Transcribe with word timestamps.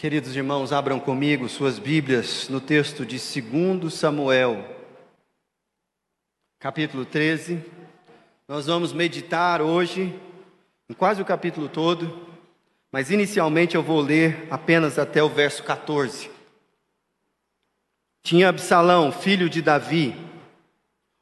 Queridos 0.00 0.36
irmãos, 0.36 0.72
abram 0.72 1.00
comigo 1.00 1.48
suas 1.48 1.76
Bíblias 1.76 2.48
no 2.48 2.60
texto 2.60 3.04
de 3.04 3.16
2 3.18 3.92
Samuel, 3.92 4.64
capítulo 6.60 7.04
13. 7.04 7.60
Nós 8.46 8.66
vamos 8.66 8.92
meditar 8.92 9.60
hoje 9.60 10.14
em 10.88 10.94
quase 10.94 11.20
o 11.20 11.24
capítulo 11.24 11.68
todo, 11.68 12.16
mas 12.92 13.10
inicialmente 13.10 13.74
eu 13.74 13.82
vou 13.82 14.00
ler 14.00 14.46
apenas 14.52 15.00
até 15.00 15.20
o 15.20 15.28
verso 15.28 15.64
14. 15.64 16.30
Tinha 18.22 18.50
Absalão, 18.50 19.10
filho 19.10 19.50
de 19.50 19.60
Davi, 19.60 20.14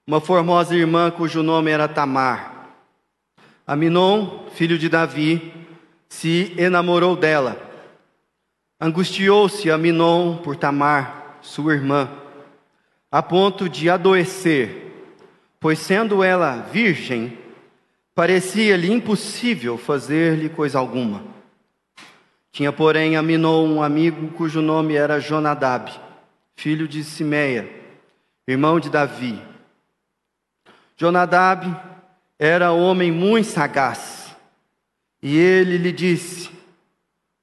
uma 0.07 0.21
formosa 0.21 0.77
irmã 0.77 1.11
cujo 1.11 1.43
nome 1.43 1.71
era 1.71 1.89
Tamar. 1.89 2.75
Aminon, 3.67 4.51
filho 4.51 4.77
de 4.77 4.91
Davi, 4.91 5.51
se 6.11 6.55
enamorou 6.59 7.17
dela. 7.17 7.65
Angustiou-se 8.79 9.71
Aminon 9.71 10.37
por 10.37 10.55
Tamar, 10.55 11.39
sua 11.41 11.73
irmã, 11.73 12.11
a 13.11 13.23
ponto 13.23 13.71
de 13.71 13.89
adoecer, 13.89 14.93
pois 15.59 15.79
sendo 15.79 16.23
ela 16.23 16.57
virgem, 16.57 17.39
parecia-lhe 18.15 18.93
impossível 18.93 19.79
fazer-lhe 19.79 20.51
coisa 20.51 20.79
alguma. 20.79 21.23
Tinha, 22.53 22.71
porém, 22.71 23.17
Aminon 23.17 23.67
um 23.67 23.83
amigo 23.83 24.29
cujo 24.33 24.61
nome 24.61 24.95
era 24.95 25.21
Jonadab, 25.21 25.91
filho 26.55 26.87
de 26.87 27.03
Simeia, 27.03 27.71
irmão 28.47 28.79
de 28.79 28.91
Davi. 28.91 29.41
Jonadab 30.99 31.75
era 32.39 32.73
homem 32.73 33.11
muito 33.11 33.49
sagaz, 33.49 34.37
e 35.23 35.35
ele 35.35 35.79
lhe 35.79 35.93
disse: 35.93 36.51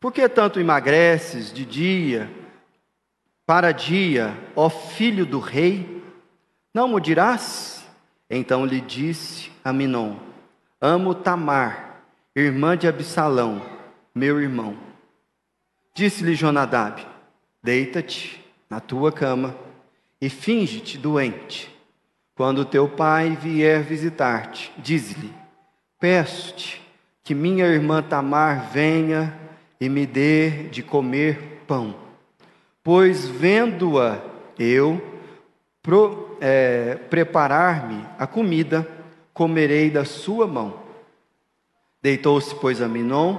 Por 0.03 0.11
que 0.11 0.27
tanto 0.27 0.59
emagreces 0.59 1.53
de 1.53 1.65
dia 1.65 2.29
para 3.45 3.71
dia, 3.71 4.37
ó 4.53 4.69
filho 4.69 5.25
do 5.25 5.39
rei? 5.39 6.03
Não 6.73 6.89
me 6.89 6.99
dirás? 6.99 7.87
Então 8.29 8.65
lhe 8.65 8.81
disse 8.81 9.49
Aminon: 9.63 10.17
Amo 10.81 11.15
Tamar, 11.15 12.01
irmã 12.35 12.75
de 12.75 12.85
Absalão, 12.85 13.61
meu 14.13 14.41
irmão. 14.41 14.77
Disse-lhe 15.95 16.35
Jonadab: 16.35 17.01
Deita-te 17.63 18.43
na 18.69 18.81
tua 18.81 19.09
cama 19.09 19.55
e 20.19 20.29
finge-te 20.29 20.97
doente. 20.97 21.73
Quando 22.35 22.65
teu 22.65 22.89
pai 22.89 23.37
vier 23.37 23.81
visitar-te, 23.81 24.69
dize-lhe: 24.79 25.33
Peço-te 25.97 26.81
que 27.23 27.33
minha 27.33 27.65
irmã 27.65 28.03
Tamar 28.03 28.69
venha 28.69 29.42
e 29.79 29.89
me 29.89 30.05
dê 30.05 30.69
de 30.69 30.81
comer 30.81 31.63
pão, 31.67 31.95
pois 32.83 33.27
vendo-a 33.27 34.19
eu 34.57 35.01
é, 36.39 36.95
preparar-me 37.09 38.05
a 38.17 38.25
comida, 38.25 38.87
comerei 39.33 39.89
da 39.89 40.05
sua 40.05 40.47
mão. 40.47 40.79
Deitou-se, 42.01 42.53
pois, 42.55 42.81
a 42.81 42.87
Minon 42.87 43.37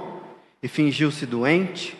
e 0.61 0.67
fingiu-se 0.67 1.25
doente. 1.25 1.95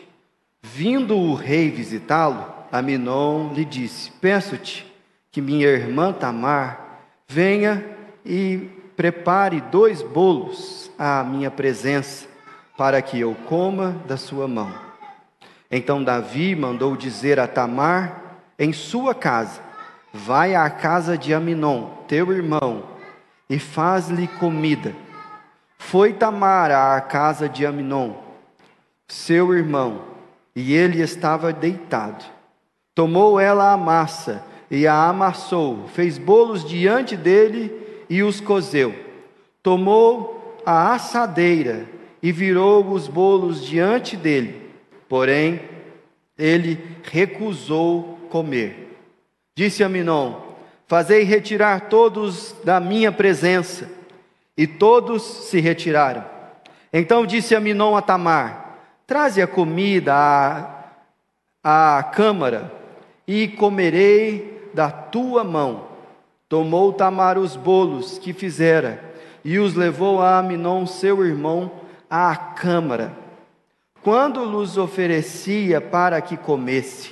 Vindo 0.62 1.16
o 1.16 1.36
rei 1.36 1.70
visitá-lo, 1.70 2.52
Aminon 2.72 3.54
lhe 3.54 3.64
disse: 3.64 4.12
Peço-te 4.20 4.92
que 5.32 5.40
minha 5.42 5.68
irmã 5.68 6.12
Tamar 6.12 7.04
venha 7.28 7.86
e 8.26 8.70
prepare 8.96 9.62
dois 9.62 10.02
bolos 10.02 10.90
à 10.98 11.24
minha 11.24 11.52
presença, 11.52 12.28
para 12.78 13.02
que 13.02 13.20
eu 13.20 13.36
coma 13.48 13.96
da 14.06 14.18
sua 14.18 14.48
mão. 14.48 14.72
Então 15.70 16.04
Davi 16.04 16.56
mandou 16.56 16.96
dizer 16.96 17.40
a 17.40 17.48
Tamar 17.48 18.22
em 18.60 18.74
sua 18.74 19.16
casa: 19.16 19.62
Vai 20.14 20.56
à 20.56 20.70
casa 20.70 21.18
de 21.18 21.34
Aminon, 21.34 21.90
teu 22.08 22.32
irmão, 22.32 22.84
e 23.50 23.60
faz-lhe 23.60 24.28
comida. 24.28 24.96
Foi 25.78 26.14
Tamar 26.14 26.72
à 26.72 27.00
casa 27.02 27.48
de 27.50 27.66
Aminon, 27.66 28.14
seu 29.08 29.54
irmão, 29.54 30.02
e 30.56 30.74
ele 30.74 31.02
estava 31.02 31.52
deitado. 31.52 32.24
Tomou 32.94 33.40
ela 33.40 33.74
a 33.74 33.78
massa 33.78 34.44
e 34.72 34.88
a 34.88 35.10
amassou, 35.10 35.88
fez 35.90 36.18
bolos 36.18 36.64
diante 36.64 37.18
dele 37.18 38.06
e 38.10 38.24
os 38.24 38.40
cozeu. 38.40 38.96
Tomou 39.62 40.62
a 40.66 40.94
assadeira 40.94 41.95
e 42.26 42.32
virou 42.32 42.84
os 42.90 43.08
bolos 43.08 43.64
diante 43.64 44.18
dele. 44.18 44.72
Porém, 45.08 45.62
ele 46.36 46.84
recusou 47.04 48.18
comer. 48.32 48.98
Disse 49.56 49.84
a 49.84 49.90
Minon: 49.90 50.42
Fazei 50.88 51.22
retirar 51.22 51.82
todos 51.82 52.56
da 52.64 52.80
minha 52.80 53.12
presença. 53.12 53.92
E 54.58 54.66
todos 54.66 55.22
se 55.22 55.60
retiraram. 55.60 56.26
Então 56.92 57.28
disse 57.28 57.54
a 57.54 57.60
Minon 57.60 57.96
a 57.96 58.02
Tamar: 58.02 58.76
Traze 59.06 59.40
a 59.40 59.46
comida 59.46 60.16
à, 61.64 61.98
à 61.98 62.02
câmara 62.02 62.74
e 63.28 63.50
comerei 63.50 64.72
da 64.74 64.90
tua 64.90 65.44
mão. 65.44 65.90
Tomou 66.50 66.92
Tamar 66.92 67.38
os 67.38 67.56
bolos 67.56 68.18
que 68.18 68.34
fizera 68.34 69.14
e 69.44 69.60
os 69.60 69.76
levou 69.76 70.24
a 70.24 70.40
Aminon, 70.40 70.88
seu 70.88 71.24
irmão, 71.24 71.85
à 72.16 72.36
câmara. 72.36 73.14
Quando 74.02 74.46
lhes 74.46 74.78
oferecia 74.78 75.82
para 75.82 76.22
que 76.22 76.38
comesse, 76.38 77.12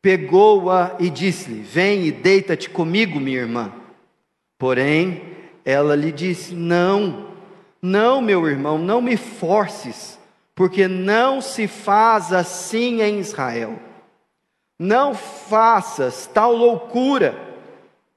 pegou-a 0.00 0.96
e 0.98 1.10
disse-lhe: 1.10 1.60
Vem 1.60 2.06
e 2.06 2.12
deita-te 2.12 2.70
comigo, 2.70 3.20
minha 3.20 3.38
irmã. 3.38 3.72
Porém, 4.58 5.22
ela 5.64 5.94
lhe 5.94 6.10
disse: 6.10 6.54
Não, 6.54 7.26
não, 7.82 8.22
meu 8.22 8.48
irmão, 8.48 8.78
não 8.78 9.02
me 9.02 9.16
forces, 9.16 10.18
porque 10.54 10.88
não 10.88 11.40
se 11.42 11.66
faz 11.66 12.32
assim 12.32 13.02
em 13.02 13.18
Israel. 13.18 13.78
Não 14.78 15.12
faças 15.12 16.30
tal 16.32 16.54
loucura, 16.54 17.36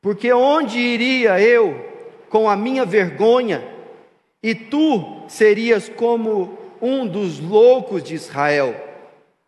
porque 0.01 0.31
onde 0.31 0.77
iria 0.79 1.41
eu 1.41 1.89
com 2.29 2.47
a 2.47 2.55
minha 2.55 2.85
vergonha, 2.85 3.70
e 4.41 4.55
tu 4.55 5.23
serias 5.27 5.87
como 5.89 6.57
um 6.81 7.05
dos 7.05 7.39
loucos 7.39 8.03
de 8.03 8.15
Israel. 8.15 8.75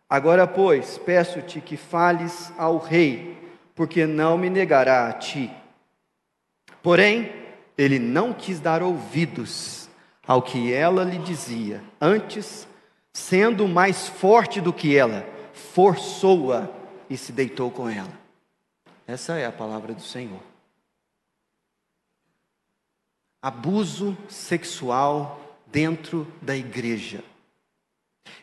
Agora, 0.08 0.46
pois, 0.46 0.98
peço-te 0.98 1.60
que 1.60 1.76
fales 1.76 2.52
ao 2.56 2.78
rei, 2.78 3.36
porque 3.74 4.06
não 4.06 4.38
me 4.38 4.48
negará 4.48 5.08
a 5.08 5.12
ti. 5.12 5.50
Porém, 6.82 7.32
ele 7.76 7.98
não 7.98 8.32
quis 8.32 8.60
dar 8.60 8.82
ouvidos 8.82 9.88
ao 10.26 10.40
que 10.40 10.72
ela 10.72 11.02
lhe 11.02 11.18
dizia, 11.18 11.82
antes, 12.00 12.68
sendo 13.12 13.66
mais 13.66 14.08
forte 14.08 14.60
do 14.60 14.72
que 14.72 14.96
ela, 14.96 15.26
forçou-a 15.52 16.68
e 17.10 17.16
se 17.16 17.32
deitou 17.32 17.70
com 17.70 17.88
ela. 17.88 18.12
Essa 19.06 19.34
é 19.34 19.44
a 19.44 19.52
palavra 19.52 19.92
do 19.92 20.00
Senhor. 20.00 20.40
Abuso 23.44 24.16
sexual 24.26 25.38
dentro 25.66 26.26
da 26.40 26.56
igreja. 26.56 27.22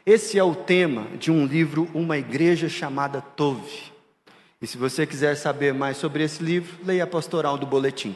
Esse 0.06 0.38
é 0.38 0.44
o 0.44 0.54
tema 0.54 1.08
de 1.18 1.32
um 1.32 1.44
livro, 1.44 1.90
Uma 1.92 2.20
Igreja 2.20 2.70
Chamada 2.70 3.20
Tove. 3.20 3.92
E 4.62 4.68
se 4.68 4.78
você 4.78 5.08
quiser 5.08 5.34
saber 5.38 5.74
mais 5.74 5.98
sobre 5.98 6.24
esse 6.24 6.44
livro, 6.44 6.78
leia 6.86 7.06
a 7.06 7.08
pastoral 7.08 7.58
do 7.58 7.66
boletim. 7.66 8.16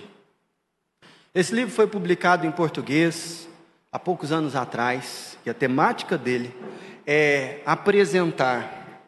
Esse 1.34 1.56
livro 1.56 1.74
foi 1.74 1.88
publicado 1.88 2.46
em 2.46 2.52
português 2.52 3.50
há 3.92 3.98
poucos 3.98 4.32
anos 4.32 4.56
atrás, 4.56 5.40
e 5.44 5.50
a 5.50 5.56
temática 5.56 6.20
dele 6.20 6.56
é 7.04 7.62
apresentar 7.66 9.02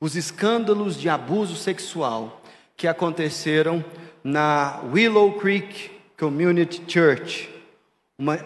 os 0.00 0.14
escândalos 0.14 0.96
de 0.96 1.08
abuso 1.08 1.56
sexual 1.56 2.40
que 2.76 2.86
aconteceram 2.86 3.84
na 4.22 4.80
Willow 4.92 5.32
Creek 5.40 5.93
Community 6.18 6.82
Church, 6.86 7.50
uma 8.18 8.38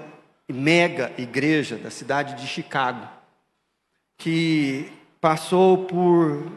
mega 0.49 1.13
igreja 1.19 1.77
da 1.77 1.91
cidade 1.91 2.35
de 2.41 2.47
Chicago, 2.47 3.07
que 4.17 4.91
passou 5.21 5.85
por 5.85 6.51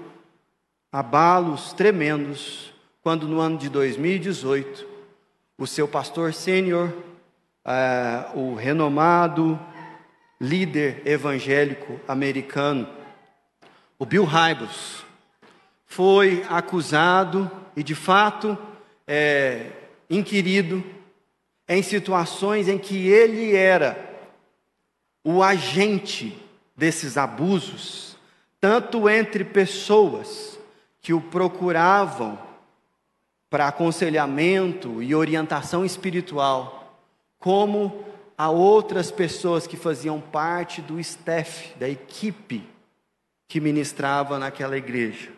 abalos 0.92 1.74
tremendos 1.74 2.74
quando 3.02 3.28
no 3.28 3.40
ano 3.40 3.58
de 3.58 3.69
2018 3.69 4.88
o 5.58 5.68
seu 5.68 5.88
pastor 5.88 6.34
sênior, 6.34 6.92
eh, 7.66 8.25
o 8.34 8.56
renomado 8.56 9.60
líder 10.40 11.04
evangélico 11.06 12.00
americano, 12.08 12.88
o 14.00 14.06
Bill 14.06 14.25
Hybels 14.25 15.06
foi 15.86 16.44
acusado 16.50 17.52
e, 17.75 17.84
de 17.84 17.94
fato, 17.94 18.58
é, 19.06 19.68
inquirido 20.10 20.84
em 21.73 21.81
situações 21.81 22.68
em 22.68 22.77
que 22.77 23.07
ele 23.07 23.56
era 23.56 23.97
o 25.23 25.41
agente 25.41 26.38
desses 26.75 27.18
abusos, 27.18 28.18
tanto 28.59 29.07
entre 29.07 29.45
pessoas 29.45 30.59
que 31.01 31.13
o 31.13 31.21
procuravam 31.21 32.38
para 33.50 33.69
aconselhamento 33.69 35.01
e 35.01 35.15
orientação 35.15 35.85
espiritual, 35.85 37.00
como 37.39 38.03
a 38.38 38.50
outras 38.50 39.09
pessoas 39.09 39.65
que 39.65 39.77
faziam 39.77 40.19
parte 40.19 40.81
do 40.81 41.00
staff, 41.00 41.74
da 41.79 41.88
equipe 41.88 42.67
que 43.47 43.62
ministrava 43.62 44.38
naquela 44.38 44.75
igreja. 44.75 45.31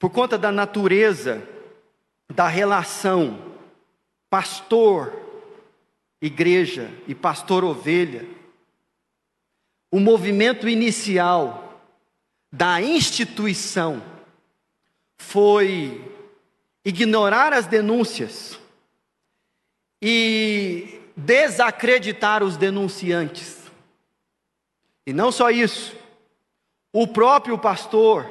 Por 0.00 0.10
conta 0.10 0.36
da 0.36 0.50
natureza 0.50 1.46
da 2.28 2.48
relação 2.48 3.56
pastor, 4.30 5.12
igreja 6.20 6.90
e 7.06 7.14
pastor 7.14 7.64
ovelha, 7.64 8.26
o 9.90 9.98
movimento 9.98 10.68
inicial 10.68 11.82
da 12.52 12.80
instituição 12.80 14.02
foi 15.18 16.04
ignorar 16.84 17.52
as 17.52 17.66
denúncias 17.66 18.58
e 20.00 21.00
desacreditar 21.16 22.42
os 22.42 22.56
denunciantes. 22.56 23.70
E 25.06 25.12
não 25.12 25.32
só 25.32 25.50
isso, 25.50 25.96
o 26.92 27.06
próprio 27.06 27.58
pastor 27.58 28.26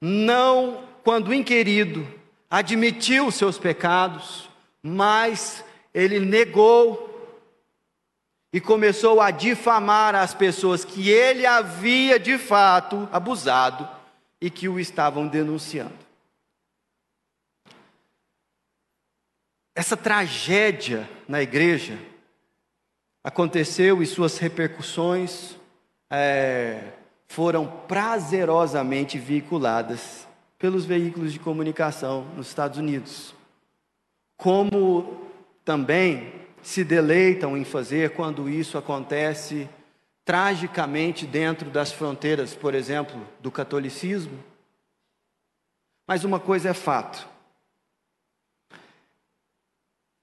não, 0.00 0.84
quando 1.02 1.34
inquirido, 1.34 2.06
admitiu 2.48 3.30
seus 3.30 3.58
pecados, 3.58 4.47
mas 4.88 5.64
ele 5.92 6.18
negou 6.18 7.08
e 8.52 8.60
começou 8.60 9.20
a 9.20 9.30
difamar 9.30 10.14
as 10.14 10.34
pessoas 10.34 10.84
que 10.84 11.10
ele 11.10 11.44
havia 11.44 12.18
de 12.18 12.38
fato 12.38 13.08
abusado 13.12 13.88
e 14.40 14.48
que 14.48 14.68
o 14.68 14.80
estavam 14.80 15.26
denunciando. 15.28 16.08
Essa 19.74 19.96
tragédia 19.96 21.08
na 21.28 21.42
igreja 21.42 21.98
aconteceu 23.22 24.02
e 24.02 24.06
suas 24.06 24.38
repercussões 24.38 25.56
é, 26.10 26.92
foram 27.28 27.66
prazerosamente 27.86 29.18
veiculadas 29.18 30.26
pelos 30.58 30.84
veículos 30.84 31.32
de 31.32 31.38
comunicação 31.38 32.24
nos 32.34 32.48
Estados 32.48 32.78
Unidos. 32.78 33.37
Como 34.38 35.28
também 35.62 36.32
se 36.62 36.82
deleitam 36.82 37.54
em 37.54 37.64
fazer 37.64 38.14
quando 38.14 38.48
isso 38.48 38.78
acontece 38.78 39.68
tragicamente 40.24 41.26
dentro 41.26 41.68
das 41.70 41.92
fronteiras, 41.92 42.54
por 42.54 42.74
exemplo, 42.74 43.26
do 43.40 43.50
catolicismo. 43.50 44.42
Mas 46.06 46.24
uma 46.24 46.40
coisa 46.40 46.70
é 46.70 46.74
fato. 46.74 47.28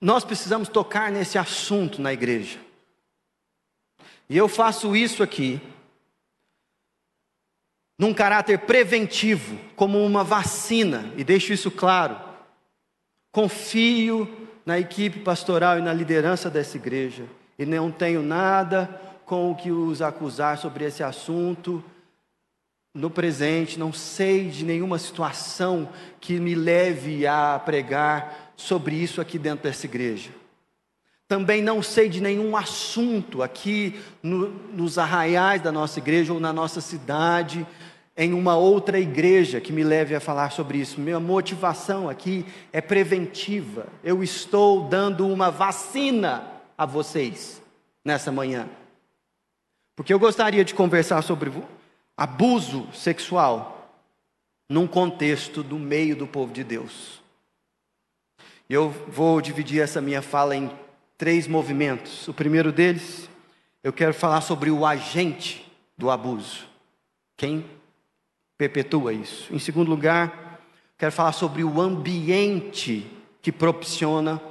Nós 0.02 0.24
precisamos 0.24 0.70
tocar 0.70 1.12
nesse 1.12 1.38
assunto 1.38 2.02
na 2.02 2.12
igreja. 2.12 2.60
E 4.30 4.36
eu 4.36 4.48
faço 4.48 4.96
isso 4.96 5.22
aqui 5.22 5.62
num 7.98 8.14
caráter 8.14 8.60
preventivo, 8.60 9.58
como 9.76 10.04
uma 10.04 10.24
vacina, 10.24 11.14
e 11.16 11.24
deixo 11.24 11.54
isso 11.54 11.72
claro. 11.72 12.25
Confio 13.36 14.30
na 14.66 14.80
equipe 14.80 15.20
pastoral 15.20 15.78
e 15.78 15.82
na 15.82 15.92
liderança 15.92 16.50
dessa 16.50 16.78
igreja, 16.78 17.26
e 17.60 17.66
não 17.66 17.92
tenho 17.92 18.22
nada 18.22 18.90
com 19.26 19.52
o 19.52 19.56
que 19.56 19.74
os 19.74 20.02
acusar 20.02 20.58
sobre 20.58 20.86
esse 20.86 21.04
assunto 21.04 21.84
no 22.94 23.10
presente, 23.10 23.78
não 23.78 23.92
sei 23.92 24.48
de 24.48 24.64
nenhuma 24.64 24.98
situação 24.98 25.90
que 26.22 26.40
me 26.40 26.56
leve 26.56 27.28
a 27.28 27.60
pregar 27.60 28.54
sobre 28.56 28.96
isso 28.96 29.20
aqui 29.20 29.38
dentro 29.38 29.66
dessa 29.66 29.86
igreja. 29.86 30.30
Também 31.28 31.62
não 31.62 31.84
sei 31.84 32.08
de 32.08 32.22
nenhum 32.22 32.56
assunto 32.56 33.44
aqui 33.44 34.00
no, 34.24 34.48
nos 34.72 34.98
arraiais 34.98 35.62
da 35.62 35.74
nossa 35.74 36.00
igreja 36.00 36.32
ou 36.32 36.40
na 36.40 36.54
nossa 36.54 36.80
cidade, 36.80 37.68
em 38.18 38.34
uma 38.34 38.56
outra 38.56 39.00
igreja 39.00 39.60
que 39.60 39.74
me 39.74 39.84
leve 39.84 40.16
a 40.16 40.20
falar 40.20 40.52
sobre 40.52 40.78
isso. 40.78 41.02
Minha 41.02 41.20
motivação 41.20 42.10
aqui 42.10 42.46
é 42.72 42.80
preventiva. 42.80 43.88
Eu 44.04 44.24
estou 44.24 44.88
dando 44.88 45.28
uma 45.28 45.52
vacina 45.52 46.50
a 46.78 46.86
vocês 46.86 47.62
nessa 48.04 48.32
manhã. 48.32 48.70
Porque 49.96 50.14
eu 50.14 50.20
gostaria 50.20 50.64
de 50.64 50.74
conversar 50.74 51.22
sobre 51.22 51.52
abuso 52.16 52.88
sexual 52.94 53.92
num 54.70 54.88
contexto 54.88 55.62
do 55.62 55.78
meio 55.78 56.16
do 56.16 56.26
povo 56.26 56.54
de 56.54 56.64
Deus. 56.64 57.22
Eu 58.70 58.90
vou 58.90 59.42
dividir 59.42 59.82
essa 59.82 60.02
minha 60.02 60.22
fala 60.22 60.56
em 60.56 60.72
três 61.18 61.48
movimentos. 61.48 62.28
O 62.28 62.34
primeiro 62.34 62.72
deles, 62.72 63.30
eu 63.84 63.94
quero 63.94 64.14
falar 64.14 64.42
sobre 64.42 64.72
o 64.72 64.86
agente 64.86 65.66
do 65.98 66.10
abuso. 66.10 66.66
Quem 67.38 67.66
perpetua 68.58 69.14
isso. 69.14 69.54
Em 69.54 69.60
segundo 69.60 69.90
lugar, 69.90 70.60
quero 70.98 71.12
falar 71.12 71.32
sobre 71.32 71.64
o 71.64 71.82
ambiente 71.82 73.06
que 73.42 73.52
proporciona, 73.52 74.42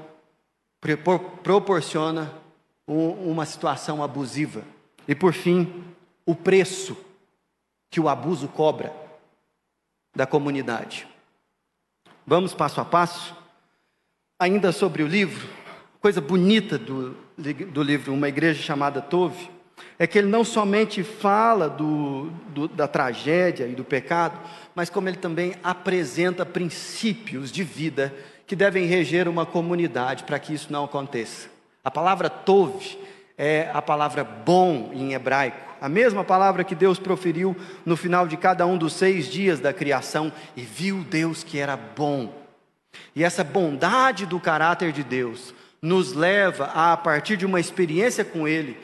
proporciona 1.42 2.32
uma 2.86 3.46
situação 3.46 4.02
abusiva. 4.02 4.62
E 5.08 5.14
por 5.14 5.32
fim, 5.32 5.84
o 6.26 6.34
preço 6.34 6.96
que 7.90 8.00
o 8.00 8.08
abuso 8.08 8.48
cobra 8.48 8.92
da 10.14 10.26
comunidade. 10.26 11.06
Vamos 12.26 12.54
passo 12.54 12.80
a 12.80 12.84
passo. 12.84 13.34
Ainda 14.38 14.72
sobre 14.72 15.02
o 15.02 15.06
livro, 15.06 15.48
coisa 16.00 16.20
bonita 16.20 16.76
do, 16.76 17.12
do 17.36 17.82
livro 17.82 18.12
Uma 18.12 18.28
Igreja 18.28 18.62
Chamada 18.62 19.00
Tove, 19.00 19.48
é 19.98 20.06
que 20.06 20.18
ele 20.18 20.28
não 20.28 20.44
somente 20.44 21.02
fala 21.02 21.68
do, 21.68 22.30
do, 22.48 22.68
da 22.68 22.88
tragédia 22.88 23.66
e 23.66 23.74
do 23.74 23.84
pecado, 23.84 24.38
mas 24.74 24.90
como 24.90 25.08
ele 25.08 25.18
também 25.18 25.54
apresenta 25.62 26.44
princípios 26.44 27.52
de 27.52 27.62
vida 27.62 28.14
que 28.46 28.56
devem 28.56 28.86
reger 28.86 29.28
uma 29.28 29.46
comunidade 29.46 30.24
para 30.24 30.38
que 30.38 30.52
isso 30.52 30.72
não 30.72 30.84
aconteça. 30.84 31.48
A 31.82 31.90
palavra 31.90 32.28
tove 32.28 32.98
é 33.36 33.70
a 33.72 33.82
palavra 33.82 34.22
bom 34.22 34.90
em 34.92 35.12
hebraico, 35.12 35.58
a 35.80 35.88
mesma 35.88 36.24
palavra 36.24 36.64
que 36.64 36.74
Deus 36.74 36.98
proferiu 36.98 37.56
no 37.84 37.96
final 37.96 38.26
de 38.26 38.36
cada 38.36 38.64
um 38.66 38.78
dos 38.78 38.92
seis 38.94 39.26
dias 39.26 39.60
da 39.60 39.72
criação, 39.72 40.32
e 40.56 40.62
viu 40.62 41.04
Deus 41.04 41.42
que 41.42 41.58
era 41.58 41.76
bom. 41.76 42.32
E 43.14 43.24
essa 43.24 43.42
bondade 43.42 44.24
do 44.24 44.38
caráter 44.38 44.92
de 44.92 45.02
Deus 45.02 45.52
nos 45.82 46.12
leva 46.12 46.66
a, 46.66 46.92
a 46.92 46.96
partir 46.96 47.36
de 47.36 47.44
uma 47.44 47.60
experiência 47.60 48.24
com 48.24 48.48
Ele, 48.48 48.78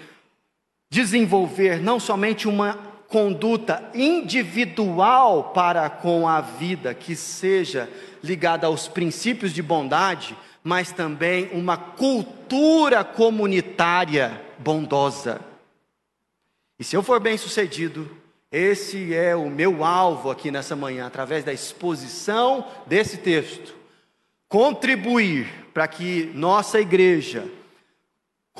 desenvolver 0.90 1.80
não 1.80 2.00
somente 2.00 2.49
uma 2.49 2.75
conduta 3.06 3.90
individual 3.94 5.52
para 5.54 5.88
com 5.88 6.28
a 6.28 6.40
vida 6.40 6.92
que 6.92 7.14
seja 7.14 7.88
ligada 8.23 8.66
aos 8.66 8.88
princípios 8.88 9.52
de 9.52 9.62
bondade, 9.62 10.37
mas 10.62 10.92
também 10.92 11.49
uma 11.52 11.76
cultura 11.76 13.04
comunitária 13.04 14.40
bondosa. 14.59 15.40
E 16.78 16.85
se 16.85 16.97
eu 16.97 17.02
for 17.02 17.20
bem 17.20 17.38
sucedido, 17.38 18.11
esse 18.50 19.14
é 19.14 19.35
o 19.35 19.49
meu 19.49 19.85
alvo 19.85 20.30
aqui 20.30 20.50
nessa 20.50 20.75
manhã, 20.75 21.06
através 21.06 21.44
da 21.44 21.52
exposição 21.52 22.66
desse 22.87 23.18
texto. 23.18 23.75
Contribuir 24.49 25.47
para 25.73 25.87
que 25.87 26.30
nossa 26.35 26.80
igreja 26.80 27.47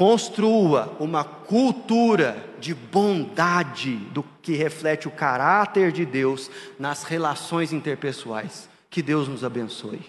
construa 0.01 0.97
uma 0.99 1.23
cultura 1.23 2.43
de 2.59 2.73
bondade 2.73 3.97
do 4.15 4.25
que 4.41 4.55
reflete 4.55 5.07
o 5.07 5.11
caráter 5.11 5.93
de 5.93 6.07
Deus 6.07 6.51
nas 6.79 7.05
relações 7.05 7.71
interpessoais. 7.71 8.67
Que 8.89 9.03
Deus 9.03 9.29
nos 9.29 9.45
abençoe. 9.45 10.01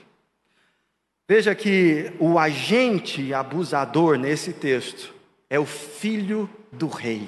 Veja 1.28 1.54
que 1.54 2.14
o 2.20 2.40
agente 2.40 3.34
abusador 3.34 4.18
nesse 4.18 4.54
texto 4.54 5.14
é 5.50 5.60
o 5.60 5.66
filho 5.66 6.50
do 6.72 6.88
rei. 6.88 7.28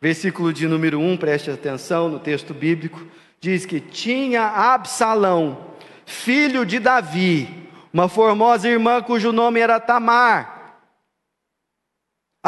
Versículo 0.00 0.50
de 0.50 0.66
número 0.66 0.98
1, 0.98 1.18
preste 1.18 1.50
atenção 1.50 2.08
no 2.08 2.18
texto 2.18 2.54
bíblico, 2.54 3.06
diz 3.38 3.66
que 3.66 3.80
tinha 3.80 4.44
Absalão, 4.46 5.74
filho 6.06 6.64
de 6.64 6.78
Davi, 6.78 7.68
uma 7.92 8.08
formosa 8.08 8.66
irmã 8.66 9.02
cujo 9.02 9.30
nome 9.30 9.60
era 9.60 9.78
Tamar. 9.78 10.57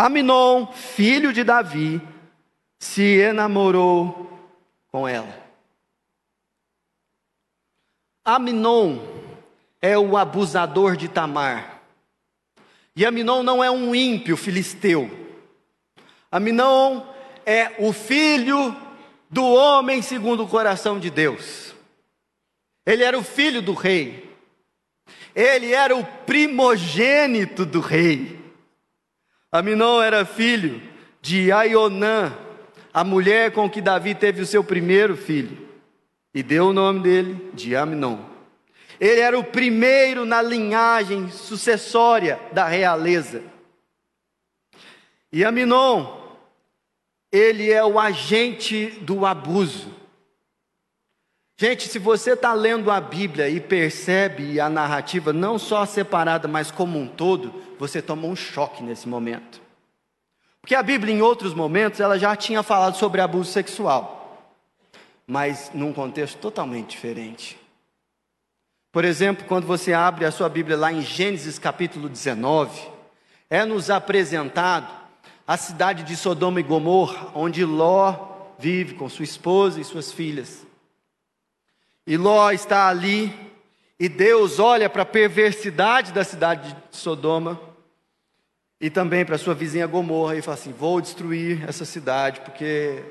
Aminon, 0.01 0.67
filho 0.73 1.31
de 1.31 1.45
Davi, 1.45 2.01
se 2.79 3.03
enamorou 3.03 4.31
com 4.91 5.07
ela. 5.07 5.39
Aminon 8.25 8.99
é 9.79 9.99
o 9.99 10.17
abusador 10.17 10.97
de 10.97 11.07
Tamar. 11.07 11.83
E 12.97 13.05
Aminon 13.05 13.43
não 13.43 13.63
é 13.63 13.71
um 13.71 13.95
ímpio 13.95 14.39
filisteu. 14.39 15.11
Aminon 16.33 17.03
é 17.45 17.75
o 17.79 17.93
filho 17.93 18.75
do 19.29 19.45
homem 19.45 20.01
segundo 20.01 20.45
o 20.45 20.49
coração 20.49 20.99
de 20.99 21.11
Deus. 21.11 21.75
Ele 22.87 23.05
era 23.05 23.19
o 23.19 23.23
filho 23.23 23.61
do 23.61 23.75
rei. 23.75 24.35
Ele 25.35 25.75
era 25.75 25.95
o 25.95 26.03
primogênito 26.25 27.67
do 27.67 27.81
rei. 27.81 28.40
Aminon 29.53 30.01
era 30.01 30.25
filho 30.25 30.81
de 31.21 31.51
Aionã, 31.51 32.33
a 32.95 33.03
mulher 33.03 33.51
com 33.51 33.69
que 33.69 33.81
Davi 33.81 34.15
teve 34.15 34.43
o 34.43 34.47
seu 34.47 34.63
primeiro 34.63 35.17
filho, 35.17 35.69
e 36.33 36.43
deu 36.43 36.69
o 36.69 36.73
nome 36.73 37.01
dele 37.01 37.51
de 37.53 37.75
Aminon. 37.75 38.19
Ele 39.01 39.21
era 39.21 39.39
o 39.39 39.43
primeiro 39.43 40.25
na 40.25 40.41
linhagem 40.41 41.31
sucessória 41.31 42.39
da 42.53 42.69
realeza. 42.69 43.43
E 45.33 45.45
Aminon, 45.45 46.21
ele 47.33 47.73
é 47.73 47.85
o 47.85 47.99
agente 47.99 48.87
do 49.01 49.27
abuso. 49.27 50.00
Gente, 51.61 51.89
se 51.89 51.99
você 51.99 52.33
está 52.33 52.55
lendo 52.55 52.91
a 52.91 52.99
Bíblia 52.99 53.47
e 53.51 53.61
percebe 53.61 54.59
a 54.59 54.71
narrativa 54.71 55.31
não 55.31 55.59
só 55.59 55.85
separada, 55.85 56.49
mas 56.49 56.71
como 56.71 56.99
um 56.99 57.07
todo, 57.07 57.53
você 57.79 58.01
toma 58.01 58.27
um 58.27 58.35
choque 58.35 58.83
nesse 58.83 59.07
momento. 59.07 59.61
Porque 60.63 60.75
a 60.75 60.83
Bíblia, 60.83 61.15
em 61.15 61.21
outros 61.21 61.53
momentos, 61.53 62.01
ela 62.01 62.19
já 62.19 62.35
tinha 62.35 62.63
falado 62.63 62.97
sobre 62.97 63.21
abuso 63.21 63.53
sexual, 63.53 64.57
mas 65.27 65.71
num 65.75 65.93
contexto 65.93 66.39
totalmente 66.39 66.93
diferente. 66.93 67.59
Por 68.91 69.05
exemplo, 69.05 69.45
quando 69.47 69.67
você 69.67 69.93
abre 69.93 70.25
a 70.25 70.31
sua 70.31 70.49
Bíblia 70.49 70.79
lá 70.79 70.91
em 70.91 71.03
Gênesis 71.03 71.59
capítulo 71.59 72.09
19, 72.09 72.89
é 73.51 73.67
nos 73.67 73.91
apresentado 73.91 74.91
a 75.47 75.59
cidade 75.59 76.05
de 76.05 76.17
Sodoma 76.17 76.59
e 76.59 76.63
Gomorra, 76.63 77.31
onde 77.35 77.67
Ló 77.67 78.55
vive 78.59 78.95
com 78.95 79.11
sua 79.11 79.25
esposa 79.25 79.79
e 79.79 79.85
suas 79.85 80.11
filhas. 80.11 80.70
E 82.07 82.17
Ló 82.17 82.51
está 82.51 82.89
ali, 82.89 83.33
e 83.99 84.09
Deus 84.09 84.59
olha 84.59 84.89
para 84.89 85.03
a 85.03 85.07
perversidade 85.07 86.13
da 86.13 86.25
cidade 86.25 86.75
de 86.91 86.97
Sodoma 86.97 87.61
e 88.81 88.89
também 88.89 89.27
para 89.27 89.37
sua 89.37 89.55
vizinha 89.55 89.87
Gomorra 89.87 90.37
e 90.37 90.43
fala 90.43 90.55
assim: 90.55 90.73
Vou 90.73 91.01
destruir 91.01 91.69
essa 91.69 91.85
cidade, 91.85 92.41
porque 92.41 93.03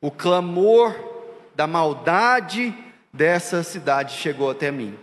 o 0.00 0.10
clamor 0.10 0.94
da 1.54 1.66
maldade 1.66 2.74
dessa 3.10 3.62
cidade 3.62 4.14
chegou 4.14 4.50
até 4.50 4.70
mim. 4.70 4.98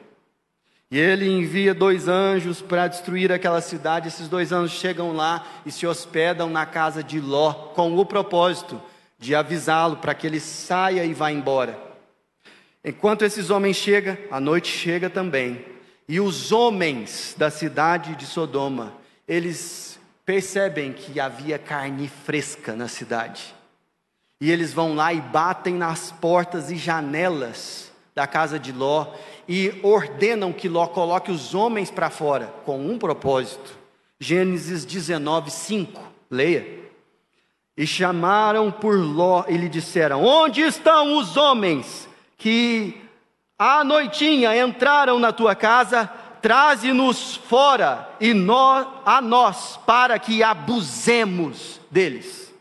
E 0.92 0.98
ele 0.98 1.28
envia 1.28 1.74
dois 1.74 2.08
anjos 2.08 2.62
para 2.62 2.88
destruir 2.88 3.32
aquela 3.32 3.62
cidade. 3.62 4.08
Esses 4.08 4.28
dois 4.28 4.52
anjos 4.52 4.78
chegam 4.80 5.12
lá 5.14 5.46
e 5.66 5.72
se 5.72 5.86
hospedam 5.86 6.50
na 6.50 6.66
casa 6.66 7.04
de 7.04 7.20
Ló, 7.20 7.54
com 7.54 7.96
o 7.98 8.06
propósito 8.06 8.82
de 9.18 9.36
avisá-lo 9.36 9.98
para 9.98 10.14
que 10.14 10.26
ele 10.26 10.40
saia 10.40 11.04
e 11.04 11.14
vá 11.14 11.32
embora. 11.32 11.89
Enquanto 12.84 13.24
esses 13.24 13.50
homens 13.50 13.76
chegam, 13.76 14.18
a 14.32 14.40
noite 14.40 14.72
chega 14.72 15.10
também. 15.10 15.66
E 16.08 16.20
os 16.20 16.52
homens 16.52 17.36
da 17.38 17.52
cidade 17.52 18.16
de 18.16 18.26
Sodoma, 18.26 18.94
eles 19.28 20.00
percebem 20.26 20.94
que 20.94 21.20
havia 21.20 21.60
carne 21.60 22.08
fresca 22.08 22.76
na 22.76 22.88
cidade. 22.88 23.54
E 24.42 24.50
eles 24.50 24.74
vão 24.74 24.96
lá 24.96 25.14
e 25.14 25.20
batem 25.22 25.76
nas 25.76 26.12
portas 26.12 26.72
e 26.72 26.78
janelas 26.78 27.92
da 28.16 28.26
casa 28.26 28.58
de 28.58 28.72
Ló 28.72 29.14
e 29.48 29.80
ordenam 29.84 30.52
que 30.52 30.70
Ló 30.70 30.88
coloque 30.88 31.32
os 31.32 31.54
homens 31.54 31.92
para 31.92 32.10
fora, 32.10 32.54
com 32.66 32.80
um 32.80 32.98
propósito. 32.98 33.78
Gênesis 34.20 34.84
19, 34.84 35.52
5. 35.52 36.02
Leia. 36.30 36.80
E 37.78 37.86
chamaram 37.88 38.72
por 38.72 38.98
Ló 38.98 39.46
e 39.48 39.56
lhe 39.56 39.70
disseram: 39.70 40.24
Onde 40.24 40.62
estão 40.62 41.18
os 41.18 41.38
homens 41.38 42.09
que 42.40 43.00
à 43.60 43.84
noitinha 43.84 44.58
entraram 44.58 45.20
na 45.20 45.32
tua 45.32 45.54
casa, 45.54 46.08
traze-nos 46.42 47.36
fora 47.36 48.10
e 48.20 48.34
nós, 48.34 48.88
a 49.06 49.22
nós, 49.22 49.78
para 49.86 50.18
que 50.18 50.42
abusemos 50.42 51.80
deles. 51.92 52.52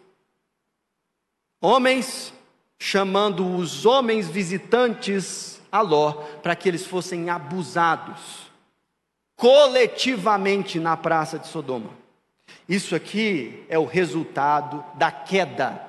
Homens 1.62 2.34
chamando 2.78 3.56
os 3.56 3.86
homens 3.86 4.28
visitantes 4.28 5.60
a 5.70 5.80
Ló, 5.80 6.12
para 6.42 6.56
que 6.56 6.68
eles 6.68 6.86
fossem 6.86 7.30
abusados 7.30 8.48
coletivamente 9.36 10.80
na 10.80 10.96
praça 10.96 11.38
de 11.38 11.46
Sodoma. 11.46 11.90
Isso 12.68 12.96
aqui 12.96 13.64
é 13.68 13.78
o 13.78 13.84
resultado 13.84 14.84
da 14.94 15.12
queda, 15.12 15.80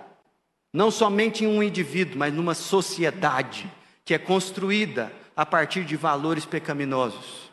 não 0.72 0.92
somente 0.92 1.44
em 1.44 1.48
um 1.48 1.64
indivíduo, 1.64 2.20
mas 2.20 2.34
numa 2.34 2.54
sociedade 2.54 3.72
que 4.10 4.16
é 4.16 4.18
construída 4.18 5.14
a 5.36 5.46
partir 5.46 5.86
de 5.86 5.96
valores 5.96 6.44
pecaminosos. 6.44 7.52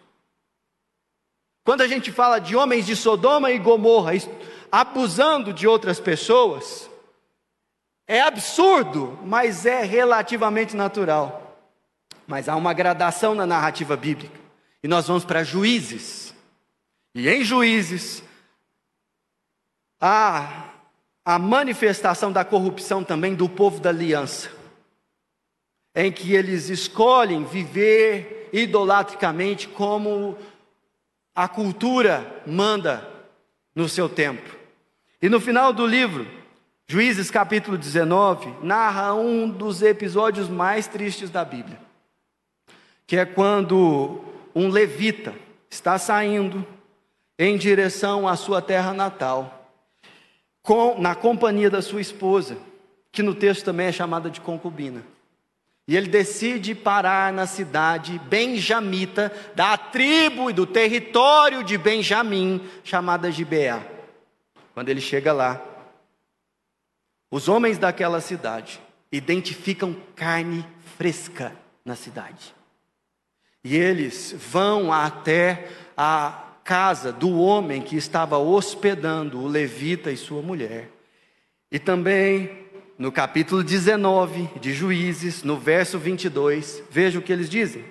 Quando 1.63 1.83
a 1.83 1.87
gente 1.87 2.11
fala 2.11 2.39
de 2.39 2.57
homens 2.57 2.87
de 2.87 2.97
Sodoma 2.97 3.51
e 3.51 3.59
Gomorra 3.59 4.13
abusando 4.73 5.53
de 5.53 5.69
outras 5.69 6.01
pessoas, 6.01 6.89
é 8.09 8.23
absurdo, 8.23 9.19
mas 9.23 9.67
é 9.67 9.83
relativamente 9.83 10.75
natural. 10.75 11.61
Mas 12.27 12.49
há 12.49 12.57
uma 12.57 12.73
gradação 12.73 13.35
na 13.35 13.45
narrativa 13.45 13.95
bíblica. 13.95 14.41
E 14.83 14.89
nós 14.89 15.07
vamos 15.07 15.27
para 15.27 15.45
Juízes. 15.45 16.35
E 17.15 17.29
em 17.29 17.45
Juízes, 17.45 18.23
há 20.01 20.71
a 21.23 21.39
manifestação 21.39 22.33
da 22.33 22.47
corrupção 22.47 23.05
também 23.05 23.35
do 23.35 23.47
povo 23.47 23.79
da 23.79 23.91
aliança 23.91 24.56
em 25.97 26.13
que 26.13 26.35
eles 26.35 26.69
escolhem 26.69 27.43
viver 27.43 28.51
idolatricamente 28.53 29.67
como 29.67 30.37
a 31.35 31.49
cultura 31.49 32.43
manda 32.47 33.09
no 33.75 33.89
seu 33.89 34.07
tempo. 34.07 34.55
E 35.23 35.31
no 35.31 35.41
final 35.41 35.73
do 35.73 35.87
livro, 35.87 36.27
Juízes 36.87 37.31
capítulo 37.31 37.79
19, 37.79 38.55
narra 38.63 39.15
um 39.15 39.49
dos 39.49 39.81
episódios 39.81 40.51
mais 40.51 40.87
tristes 40.87 41.31
da 41.31 41.43
Bíblia, 41.45 41.81
que 43.07 43.17
é 43.17 43.25
quando 43.25 44.21
um 44.55 44.69
levita 44.69 45.35
está 45.71 45.99
saindo 45.99 46.65
em 47.39 47.57
direção 47.57 48.29
à 48.29 48.37
sua 48.37 48.61
terra 48.61 48.93
natal, 48.93 49.73
com, 50.63 51.01
na 51.01 51.15
companhia 51.15 51.71
da 51.71 51.81
sua 51.81 52.03
esposa, 52.03 52.59
que 53.11 53.23
no 53.23 53.35
texto 53.35 53.65
também 53.65 53.87
é 53.87 53.93
chamada 53.93 54.29
de 54.29 54.41
concubina. 54.43 55.16
E 55.89 55.97
ele 55.97 56.09
decide 56.09 56.75
parar 56.75 57.33
na 57.33 57.47
cidade 57.47 58.19
benjamita, 58.29 59.33
da 59.55 59.77
tribo 59.77 60.51
e 60.51 60.53
do 60.53 60.67
território 60.67 61.63
de 61.63 61.79
Benjamim, 61.79 62.69
chamada 62.83 63.31
Gibeá. 63.31 63.87
Quando 64.75 64.89
ele 64.89 65.01
chega 65.01 65.33
lá, 65.33 65.65
os 67.31 67.49
homens 67.49 67.79
daquela 67.79 68.21
cidade 68.21 68.81
identificam 69.13 69.97
carne 70.17 70.67
fresca 70.97 71.57
na 71.85 71.95
cidade. 71.95 72.55
E 73.63 73.77
eles 73.77 74.35
vão 74.37 74.93
até 74.93 75.69
a 75.97 76.47
casa 76.65 77.13
do 77.13 77.39
homem 77.39 77.81
que 77.81 77.97
estava 77.97 78.39
hospedando 78.39 79.41
o 79.41 79.47
levita 79.47 80.11
e 80.11 80.17
sua 80.17 80.43
mulher. 80.43 80.91
E 81.71 81.79
também 81.79 82.66
no 82.99 83.13
capítulo 83.13 83.63
19 83.63 84.51
de 84.59 84.73
Juízes, 84.73 85.43
no 85.43 85.57
verso 85.57 85.99
22, 85.99 86.83
veja 86.91 87.19
o 87.19 87.23
que 87.23 87.33
eles 87.33 87.51
dizem. 87.51 87.85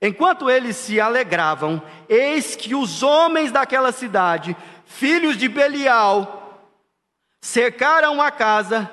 Enquanto 0.00 0.50
eles 0.50 0.76
se 0.76 1.00
alegravam, 1.00 1.82
eis 2.08 2.54
que 2.56 2.74
os 2.74 3.02
homens 3.02 3.52
daquela 3.52 3.92
cidade, 3.92 4.56
filhos 4.84 5.36
de 5.36 5.48
Belial, 5.48 6.62
cercaram 7.40 8.20
a 8.20 8.30
casa, 8.30 8.90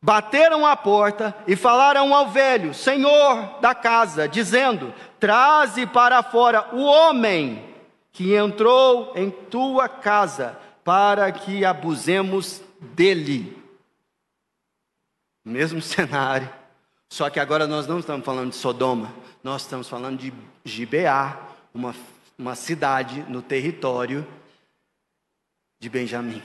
bateram 0.00 0.66
a 0.66 0.76
porta 0.76 1.34
e 1.46 1.56
falaram 1.56 2.14
ao 2.14 2.28
velho, 2.28 2.74
senhor 2.74 3.60
da 3.60 3.74
casa, 3.74 4.28
dizendo: 4.28 4.92
Traze 5.18 5.86
para 5.86 6.22
fora 6.22 6.68
o 6.72 6.82
homem 6.82 7.62
que 8.10 8.34
entrou 8.34 9.12
em 9.14 9.30
tua 9.30 9.88
casa, 9.88 10.58
para 10.84 11.30
que 11.32 11.64
abusemos 11.64 12.62
dele. 12.80 13.61
Mesmo 15.44 15.80
cenário. 15.82 16.50
Só 17.08 17.28
que 17.28 17.38
agora 17.38 17.66
nós 17.66 17.86
não 17.86 17.98
estamos 17.98 18.24
falando 18.24 18.50
de 18.50 18.56
Sodoma, 18.56 19.14
nós 19.44 19.62
estamos 19.62 19.88
falando 19.88 20.18
de 20.18 20.32
Gibeá, 20.64 21.38
uma, 21.74 21.94
uma 22.38 22.54
cidade 22.54 23.22
no 23.28 23.42
território 23.42 24.26
de 25.78 25.90
Benjamim. 25.90 26.42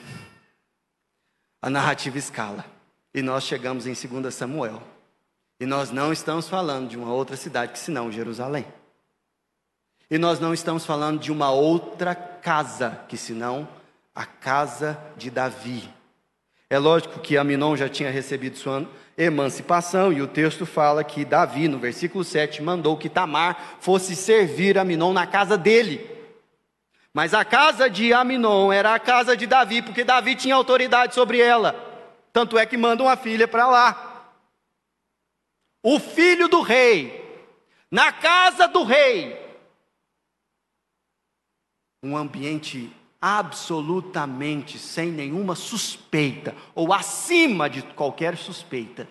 A 1.62 1.70
narrativa 1.70 2.18
escala. 2.18 2.66
E 3.14 3.22
nós 3.22 3.44
chegamos 3.44 3.88
em 3.88 3.94
2 3.94 4.34
Samuel. 4.34 4.82
E 5.60 5.66
nós 5.66 5.90
não 5.90 6.12
estamos 6.12 6.48
falando 6.48 6.90
de 6.90 6.98
uma 6.98 7.12
outra 7.12 7.36
cidade 7.36 7.72
que 7.72 7.80
senão 7.80 8.12
Jerusalém. 8.12 8.66
E 10.10 10.18
nós 10.18 10.40
não 10.40 10.54
estamos 10.54 10.86
falando 10.86 11.20
de 11.20 11.32
uma 11.32 11.52
outra 11.52 12.16
casa 12.16 13.04
que 13.08 13.18
senão 13.18 13.68
a 14.14 14.26
casa 14.26 15.00
de 15.18 15.30
Davi. 15.30 15.90
É 16.70 16.78
lógico 16.78 17.20
que 17.20 17.38
Aminon 17.38 17.78
já 17.78 17.88
tinha 17.88 18.12
recebido 18.12 18.58
sua 18.58 18.86
emancipação, 19.18 20.12
e 20.12 20.22
o 20.22 20.28
texto 20.28 20.66
fala 20.66 21.04
que 21.04 21.24
Davi, 21.24 21.68
no 21.68 21.80
versículo 21.80 22.24
7, 22.24 22.62
mandou 22.62 22.98
que 22.98 23.10
Tamar 23.10 23.78
fosse 23.80 24.16
servir 24.16 24.78
Aminon 24.78 25.14
na 25.14 25.26
casa 25.26 25.58
dele. 25.58 26.10
Mas 27.14 27.34
a 27.34 27.44
casa 27.46 27.90
de 27.90 28.14
Aminon 28.14 28.72
era 28.72 28.94
a 28.94 29.00
casa 29.00 29.36
de 29.36 29.48
Davi, 29.48 29.82
porque 29.82 30.04
Davi 30.04 30.36
tinha 30.36 30.54
autoridade 30.54 31.16
sobre 31.16 31.40
ela. 31.40 31.74
Tanto 32.34 32.58
é 32.60 32.66
que 32.66 32.78
manda 32.78 33.02
uma 33.02 33.16
filha 33.16 33.48
para 33.48 33.68
lá. 33.68 34.32
O 35.82 36.00
filho 36.00 36.48
do 36.48 36.62
rei, 36.62 37.26
na 37.90 38.12
casa 38.12 38.68
do 38.68 38.84
rei. 38.84 39.36
Um 42.04 42.16
ambiente 42.16 42.94
absolutamente 43.22 44.78
sem 44.78 45.12
nenhuma 45.12 45.56
suspeita, 45.56 46.56
ou 46.76 46.94
acima 46.94 47.70
de 47.70 47.82
qualquer 47.82 48.38
suspeita. 48.38 49.08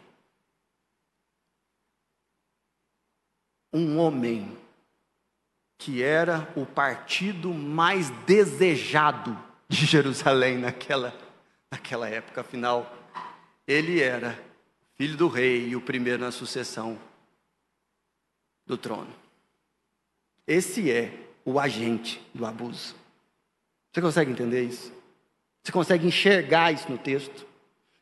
Um 3.72 3.98
homem 3.98 4.56
que 5.78 6.02
era 6.02 6.50
o 6.56 6.64
partido 6.64 7.52
mais 7.52 8.10
desejado 8.24 9.38
de 9.68 9.84
Jerusalém 9.84 10.58
naquela, 10.58 11.14
naquela 11.70 12.08
época, 12.08 12.40
afinal, 12.40 12.96
ele 13.66 14.00
era 14.00 14.38
filho 14.94 15.16
do 15.16 15.28
rei 15.28 15.68
e 15.68 15.76
o 15.76 15.80
primeiro 15.80 16.22
na 16.22 16.30
sucessão 16.30 16.98
do 18.64 18.78
trono. 18.78 19.12
Esse 20.46 20.90
é 20.90 21.12
o 21.44 21.60
agente 21.60 22.20
do 22.32 22.46
abuso. 22.46 22.94
Você 23.96 24.02
consegue 24.02 24.30
entender 24.30 24.62
isso? 24.62 24.92
Você 25.64 25.72
consegue 25.72 26.06
enxergar 26.06 26.70
isso 26.70 26.86
no 26.92 26.98
texto? 26.98 27.46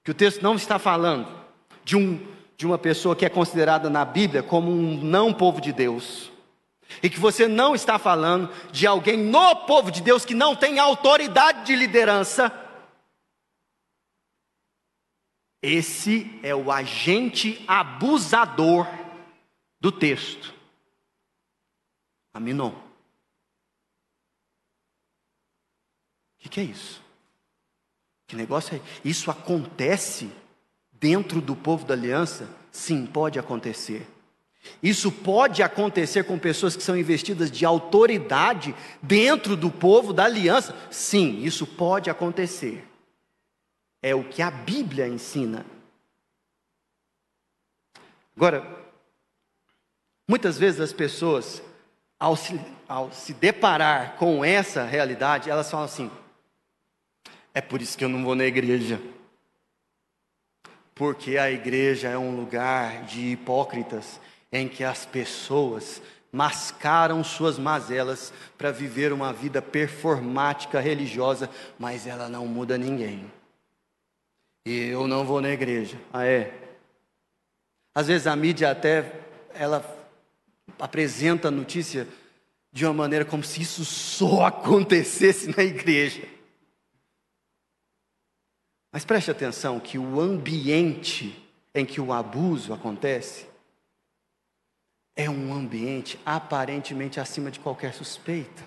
Que 0.03 0.11
o 0.11 0.15
texto 0.15 0.43
não 0.43 0.57
está 0.57 0.77
falando 0.77 1.33
de, 1.85 1.97
um, 1.97 2.21
de 2.57 2.67
uma 2.67 2.77
pessoa 2.77 3.15
que 3.15 3.25
é 3.25 3.29
considerada 3.29 3.89
na 3.89 4.05
Bíblia 4.05 4.43
como 4.43 4.73
um 4.73 5.01
não 5.01 5.33
povo 5.33 5.61
de 5.61 5.73
Deus. 5.73 6.33
E 7.01 7.09
que 7.09 7.21
você 7.21 7.47
não 7.47 7.77
está 7.77 7.97
falando 7.97 8.51
de 8.73 8.89
alguém 8.89 9.17
no 9.17 9.55
povo 9.67 9.93
de 9.93 10.03
Deus 10.03 10.25
que 10.25 10.35
não 10.35 10.57
tem 10.57 10.81
autoridade 10.81 11.65
de 11.65 11.77
liderança. 11.77 12.53
Esse 15.63 16.41
é 16.43 16.57
o 16.57 16.73
agente 16.73 17.65
abusador 17.69 18.89
do 19.81 19.93
texto. 19.93 20.53
Aminon. 22.35 22.84
Que, 26.45 26.49
que 26.51 26.61
é 26.61 26.65
isso? 26.65 27.03
Que 28.27 28.37
negócio 28.37 28.77
é? 28.77 28.81
Isso 29.09 29.31
acontece 29.31 30.31
dentro 30.93 31.41
do 31.41 31.57
povo 31.57 31.87
da 31.87 31.95
aliança? 31.95 32.49
Sim, 32.71 33.07
pode 33.07 33.39
acontecer. 33.39 34.07
Isso 34.83 35.11
pode 35.11 35.63
acontecer 35.63 36.25
com 36.25 36.39
pessoas 36.39 36.77
que 36.77 36.83
são 36.83 36.97
investidas 36.97 37.51
de 37.51 37.65
autoridade 37.65 38.75
dentro 39.03 39.57
do 39.57 39.71
povo 39.71 40.13
da 40.13 40.25
aliança? 40.25 40.77
Sim, 40.91 41.43
isso 41.43 41.67
pode 41.67 42.11
acontecer. 42.11 42.87
É 44.03 44.15
o 44.15 44.25
que 44.25 44.43
a 44.43 44.51
Bíblia 44.51 45.09
ensina. 45.09 45.65
Agora, 48.37 48.67
muitas 50.29 50.59
vezes 50.59 50.81
as 50.81 50.93
pessoas, 50.93 51.63
ao 52.19 52.37
se, 52.37 52.61
ao 52.89 53.13
se 53.13 53.33
deparar 53.33 54.17
com 54.17 54.45
essa 54.45 54.85
realidade, 54.85 55.49
elas 55.49 55.71
falam 55.71 55.87
assim: 55.87 56.11
é 57.55 57.61
por 57.61 57.81
isso 57.81 57.97
que 57.97 58.05
eu 58.05 58.09
não 58.09 58.25
vou 58.25 58.35
na 58.35 58.45
igreja. 58.45 59.01
Porque 60.95 61.39
a 61.39 61.51
igreja 61.51 62.09
é 62.09 62.19
um 62.19 62.37
lugar 62.37 63.05
de 63.05 63.33
hipócritas 63.33 64.21
em 64.53 64.69
que 64.69 64.83
as 64.85 65.07
pessoas 65.07 66.03
mascaram 66.31 67.23
suas 67.23 67.59
mazelas 67.59 68.33
para 68.59 68.73
viver 68.73 69.13
uma 69.13 69.33
vida 69.33 69.63
performática 69.63 70.81
religiosa, 70.81 71.49
mas 71.79 72.09
ela 72.09 72.29
não 72.29 72.45
muda 72.47 72.77
ninguém. 72.77 73.31
E 74.67 74.89
eu 74.89 75.07
não 75.07 75.25
vou 75.25 75.41
na 75.41 75.51
igreja. 75.51 75.97
Ah, 76.13 76.27
é? 76.27 76.53
Às 77.95 78.09
vezes 78.09 78.27
a 78.27 78.35
mídia 78.35 78.71
até 78.71 79.21
ela 79.55 79.85
apresenta 80.79 81.49
a 81.49 81.53
notícia 81.53 82.09
de 82.73 82.85
uma 82.85 82.95
maneira 82.95 83.25
como 83.25 83.45
se 83.45 83.63
isso 83.63 83.85
só 83.85 84.47
acontecesse 84.47 85.57
na 85.57 85.63
igreja. 85.63 86.34
Mas 88.95 89.05
preste 89.05 89.29
atenção 89.29 89.81
que 89.81 89.99
o 89.99 90.21
ambiente 90.21 91.37
em 91.75 91.85
que 91.85 92.01
o 92.01 92.13
abuso 92.13 92.73
acontece 92.73 93.45
é 95.17 95.29
um 95.29 95.53
ambiente 95.53 96.17
aparentemente 96.25 97.19
acima 97.19 97.51
de 97.51 97.59
qualquer 97.59 97.93
suspeita. 97.93 98.63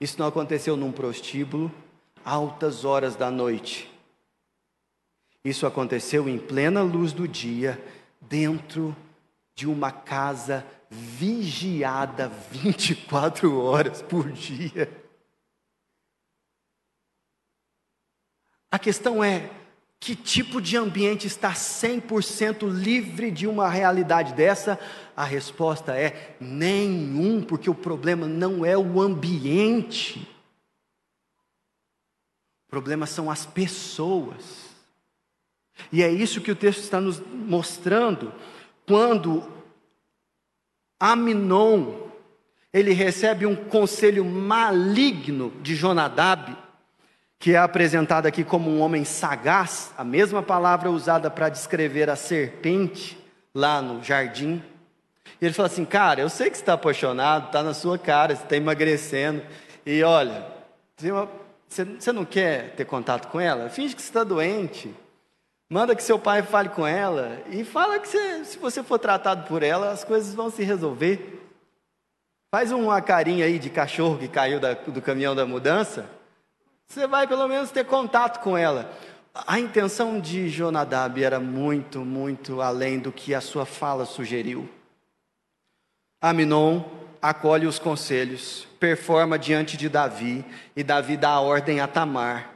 Isso 0.00 0.18
não 0.18 0.26
aconteceu 0.26 0.74
num 0.74 0.90
prostíbulo, 0.90 1.70
altas 2.24 2.86
horas 2.86 3.14
da 3.14 3.30
noite. 3.30 3.92
Isso 5.44 5.66
aconteceu 5.66 6.30
em 6.30 6.38
plena 6.38 6.80
luz 6.80 7.12
do 7.12 7.28
dia, 7.28 7.78
dentro 8.22 8.96
de 9.54 9.68
uma 9.68 9.92
casa 9.92 10.66
vigiada 10.88 12.26
24 12.50 13.60
horas 13.60 14.00
por 14.00 14.32
dia. 14.32 15.01
A 18.72 18.78
questão 18.78 19.22
é: 19.22 19.50
que 20.00 20.16
tipo 20.16 20.60
de 20.62 20.78
ambiente 20.78 21.26
está 21.26 21.52
100% 21.52 22.66
livre 22.68 23.30
de 23.30 23.46
uma 23.46 23.68
realidade 23.68 24.32
dessa? 24.32 24.80
A 25.14 25.24
resposta 25.24 25.94
é: 25.94 26.34
nenhum, 26.40 27.42
porque 27.42 27.68
o 27.68 27.74
problema 27.74 28.26
não 28.26 28.64
é 28.64 28.76
o 28.76 28.98
ambiente. 28.98 30.26
O 32.66 32.70
problema 32.70 33.04
são 33.04 33.30
as 33.30 33.44
pessoas. 33.44 34.72
E 35.92 36.02
é 36.02 36.10
isso 36.10 36.40
que 36.40 36.50
o 36.50 36.56
texto 36.56 36.80
está 36.80 36.98
nos 36.98 37.20
mostrando 37.20 38.32
quando 38.86 39.46
Aminon 40.98 42.08
ele 42.72 42.92
recebe 42.92 43.44
um 43.44 43.54
conselho 43.54 44.24
maligno 44.24 45.52
de 45.60 45.74
Jonadab 45.74 46.56
que 47.42 47.56
é 47.56 47.58
apresentado 47.58 48.26
aqui 48.26 48.44
como 48.44 48.70
um 48.70 48.80
homem 48.80 49.04
sagaz, 49.04 49.92
a 49.98 50.04
mesma 50.04 50.44
palavra 50.44 50.92
usada 50.92 51.28
para 51.28 51.48
descrever 51.48 52.08
a 52.08 52.14
serpente 52.14 53.18
lá 53.52 53.82
no 53.82 54.00
jardim. 54.00 54.62
E 55.40 55.46
ele 55.46 55.52
fala 55.52 55.66
assim: 55.66 55.84
Cara, 55.84 56.20
eu 56.20 56.28
sei 56.28 56.48
que 56.48 56.56
você 56.56 56.62
está 56.62 56.74
apaixonado, 56.74 57.46
está 57.46 57.60
na 57.60 57.74
sua 57.74 57.98
cara, 57.98 58.36
você 58.36 58.44
está 58.44 58.56
emagrecendo, 58.56 59.42
e 59.84 60.04
olha, 60.04 60.46
você 61.68 62.12
não 62.12 62.24
quer 62.24 62.76
ter 62.76 62.84
contato 62.84 63.26
com 63.26 63.40
ela? 63.40 63.68
Finge 63.68 63.96
que 63.96 64.02
você 64.02 64.08
está 64.08 64.22
doente. 64.22 64.94
Manda 65.68 65.96
que 65.96 66.02
seu 66.04 66.20
pai 66.20 66.44
fale 66.44 66.68
com 66.68 66.86
ela 66.86 67.42
e 67.50 67.64
fala 67.64 67.98
que 67.98 68.06
você, 68.06 68.44
se 68.44 68.56
você 68.56 68.84
for 68.84 69.00
tratado 69.00 69.48
por 69.48 69.64
ela, 69.64 69.90
as 69.90 70.04
coisas 70.04 70.32
vão 70.32 70.48
se 70.48 70.62
resolver. 70.62 71.42
Faz 72.54 72.70
uma 72.70 73.02
carinha 73.02 73.46
aí 73.46 73.58
de 73.58 73.68
cachorro 73.68 74.16
que 74.16 74.28
caiu 74.28 74.60
da, 74.60 74.74
do 74.74 75.02
caminhão 75.02 75.34
da 75.34 75.44
mudança 75.44 76.21
você 76.92 77.06
vai 77.06 77.26
pelo 77.26 77.48
menos 77.48 77.70
ter 77.70 77.86
contato 77.86 78.40
com 78.40 78.56
ela. 78.56 78.92
A 79.46 79.58
intenção 79.58 80.20
de 80.20 80.50
Jonadab 80.50 81.24
era 81.24 81.40
muito, 81.40 82.00
muito 82.00 82.60
além 82.60 82.98
do 82.98 83.10
que 83.10 83.34
a 83.34 83.40
sua 83.40 83.64
fala 83.64 84.04
sugeriu. 84.04 84.68
Aminon 86.20 86.84
acolhe 87.20 87.66
os 87.66 87.78
conselhos, 87.78 88.68
performa 88.78 89.38
diante 89.38 89.74
de 89.78 89.88
Davi, 89.88 90.44
e 90.76 90.82
Davi 90.82 91.16
dá 91.16 91.30
a 91.30 91.40
ordem 91.40 91.80
a 91.80 91.86
Tamar, 91.86 92.50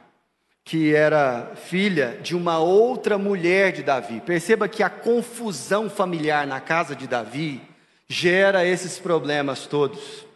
que 0.63 0.93
era 0.93 1.53
filha 1.55 2.19
de 2.21 2.35
uma 2.35 2.59
outra 2.59 3.17
mulher 3.17 3.71
de 3.71 3.81
Davi. 3.81 4.21
Perceba 4.21 4.67
que 4.67 4.83
a 4.83 4.89
confusão 4.89 5.89
familiar 5.89 6.45
na 6.45 6.61
casa 6.61 6.95
de 6.95 7.07
Davi 7.07 7.59
gera 8.07 8.63
esses 8.63 8.99
problemas 8.99 9.65
todos. 9.65 10.26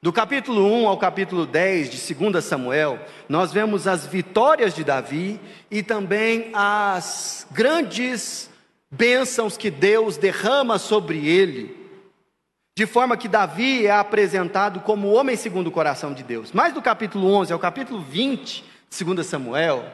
Do 0.00 0.12
capítulo 0.12 0.64
1 0.64 0.86
ao 0.86 0.96
capítulo 0.96 1.44
10 1.44 1.90
de 1.90 2.14
2 2.14 2.44
Samuel, 2.44 3.00
nós 3.28 3.52
vemos 3.52 3.88
as 3.88 4.06
vitórias 4.06 4.72
de 4.72 4.84
Davi 4.84 5.40
e 5.68 5.82
também 5.82 6.52
as 6.54 7.48
grandes 7.50 8.48
bênçãos 8.88 9.56
que 9.56 9.72
Deus 9.72 10.16
derrama 10.16 10.78
sobre 10.78 11.26
ele, 11.26 11.76
de 12.76 12.86
forma 12.86 13.16
que 13.16 13.26
Davi 13.26 13.86
é 13.86 13.90
apresentado 13.90 14.78
como 14.78 15.10
homem 15.10 15.34
segundo 15.34 15.66
o 15.66 15.72
coração 15.72 16.14
de 16.14 16.22
Deus. 16.22 16.52
Mas 16.52 16.72
do 16.72 16.80
capítulo 16.80 17.32
11 17.32 17.52
ao 17.52 17.58
capítulo 17.58 18.00
20 18.00 18.64
de 18.88 19.04
2 19.04 19.26
Samuel, 19.26 19.84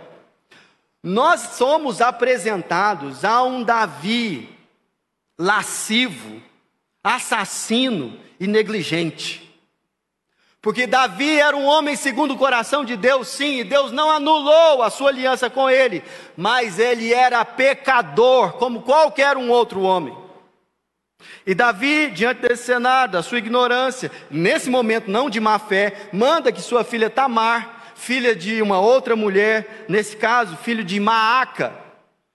nós 1.03 1.41
somos 1.57 2.03
apresentados 2.03 3.25
a 3.25 3.43
um 3.43 3.63
Davi 3.63 4.51
lascivo, 5.39 6.43
assassino 7.03 8.19
e 8.39 8.47
negligente. 8.47 9.44
Porque 10.65 10.87
Davi 10.87 11.39
era 11.39 11.55
um 11.55 11.67
homem 11.67 11.95
segundo 11.95 12.33
o 12.33 12.39
coração 12.39 12.87
de 12.87 12.97
Deus, 12.97 13.29
sim, 13.29 13.59
e 13.59 13.65
Deus 13.65 13.93
não 13.93 14.11
anulou 14.11 14.83
a 14.83 14.89
sua 14.89 15.11
aliança 15.11 15.51
com 15.51 15.69
ele, 15.69 16.03
mas 16.35 16.79
ele 16.79 17.13
era 17.13 17.45
pecador, 17.45 18.55
como 18.55 18.81
qualquer 18.81 19.37
um 19.37 19.51
outro 19.51 19.83
homem. 19.83 20.17
E 21.47 21.55
Davi, 21.55 22.11
diante 22.11 22.41
desse 22.41 22.65
cenário, 22.65 23.13
da 23.13 23.23
sua 23.23 23.37
ignorância, 23.37 24.11
nesse 24.31 24.71
momento 24.71 25.11
não 25.11 25.29
de 25.29 25.39
má 25.39 25.59
fé, 25.59 26.09
manda 26.11 26.51
que 26.51 26.63
sua 26.63 26.83
filha 26.83 27.11
Tamar, 27.11 27.93
filha 27.95 28.35
de 28.35 28.63
uma 28.63 28.81
outra 28.81 29.15
mulher, 29.15 29.85
nesse 29.87 30.17
caso, 30.17 30.57
filho 30.57 30.83
de 30.83 30.99
Maaca, 30.99 31.75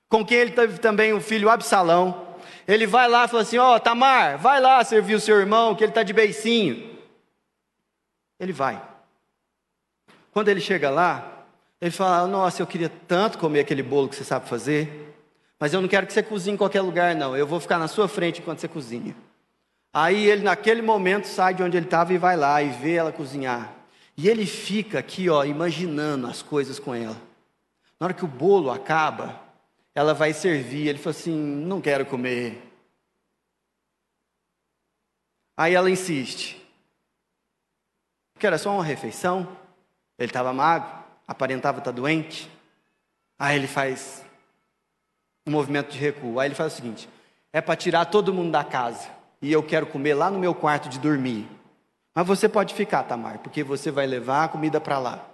com 0.08 0.24
quem 0.24 0.38
ele 0.38 0.52
teve 0.52 0.78
também 0.78 1.14
o 1.14 1.20
filho 1.20 1.50
Absalão, 1.50 2.28
ele 2.68 2.86
vai 2.86 3.08
lá 3.08 3.26
e 3.26 3.28
fala 3.28 3.42
assim: 3.42 3.58
Ó, 3.58 3.76
oh, 3.76 3.80
Tamar, 3.80 4.38
vai 4.38 4.62
lá 4.62 4.84
servir 4.84 5.16
o 5.16 5.20
seu 5.20 5.40
irmão, 5.40 5.74
que 5.74 5.84
ele 5.84 5.90
está 5.90 6.04
de 6.04 6.14
beicinho. 6.14 6.89
Ele 8.40 8.54
vai. 8.54 8.82
Quando 10.32 10.48
ele 10.48 10.62
chega 10.62 10.90
lá, 10.90 11.46
ele 11.82 11.92
fala: 11.92 12.28
Nossa, 12.28 12.62
eu 12.62 12.68
queria 12.68 12.90
tanto 13.08 13.38
comer 13.38 13.62
aquele 13.62 13.84
bolo 13.84 14.08
que 14.08 14.16
você 14.16 14.24
sabe 14.24 14.48
fazer, 14.48 15.14
mas 15.60 15.74
eu 15.74 15.82
não 15.82 15.88
quero 15.88 16.08
que 16.08 16.14
você 16.14 16.24
cozinhe 16.24 16.54
em 16.54 16.58
qualquer 16.58 16.82
lugar, 16.82 17.16
não. 17.16 17.36
Eu 17.36 17.46
vou 17.46 17.60
ficar 17.60 17.78
na 17.78 17.88
sua 17.88 18.08
frente 18.08 18.40
enquanto 18.40 18.60
você 18.60 18.68
cozinha. 18.68 19.16
Aí 19.94 20.28
ele, 20.28 20.44
naquele 20.44 20.82
momento, 20.82 21.26
sai 21.26 21.54
de 21.54 21.64
onde 21.64 21.76
ele 21.76 21.88
estava 21.88 22.14
e 22.14 22.18
vai 22.18 22.38
lá 22.38 22.62
e 22.62 22.70
vê 22.70 22.94
ela 22.94 23.12
cozinhar. 23.12 23.74
E 24.16 24.30
ele 24.30 24.46
fica 24.46 25.00
aqui, 25.00 25.30
ó, 25.30 25.44
imaginando 25.44 26.28
as 26.28 26.42
coisas 26.42 26.80
com 26.80 26.94
ela. 26.94 27.20
Na 28.00 28.06
hora 28.06 28.14
que 28.14 28.24
o 28.24 28.28
bolo 28.28 28.70
acaba, 28.70 29.42
ela 29.96 30.14
vai 30.14 30.32
servir. 30.32 30.88
Ele 30.88 31.00
fala 31.00 31.16
assim: 31.16 31.36
Não 31.36 31.82
quero 31.82 32.06
comer. 32.06 32.62
Aí 35.58 35.74
ela 35.74 35.90
insiste 35.90 36.60
que 38.40 38.48
era 38.48 38.58
só 38.58 38.72
uma 38.74 38.84
refeição. 38.84 39.48
Ele 40.18 40.30
estava 40.30 40.54
magro, 40.54 40.90
aparentava 41.28 41.80
estar 41.80 41.92
doente. 41.92 42.50
Aí 43.38 43.56
ele 43.58 43.68
faz 43.68 44.26
um 45.46 45.52
movimento 45.52 45.92
de 45.92 46.00
recuo. 46.00 46.40
Aí 46.40 46.48
ele 46.48 46.56
faz 46.56 46.74
o 46.74 46.76
seguinte: 46.78 47.10
é 47.52 47.62
para 47.62 47.76
tirar 47.76 48.06
todo 48.06 48.34
mundo 48.34 48.52
da 48.52 48.64
casa. 48.64 49.10
E 49.42 49.52
eu 49.52 49.64
quero 49.64 49.86
comer 49.86 50.14
lá 50.14 50.32
no 50.32 50.40
meu 50.40 50.56
quarto 50.56 50.90
de 50.90 51.00
dormir. 51.00 51.48
Mas 52.14 52.28
você 52.28 52.50
pode 52.50 52.74
ficar, 52.74 53.04
Tamar, 53.04 53.40
porque 53.40 53.64
você 53.64 53.92
vai 53.92 54.06
levar 54.06 54.46
a 54.46 54.48
comida 54.48 54.82
para 54.82 54.98
lá. 55.00 55.26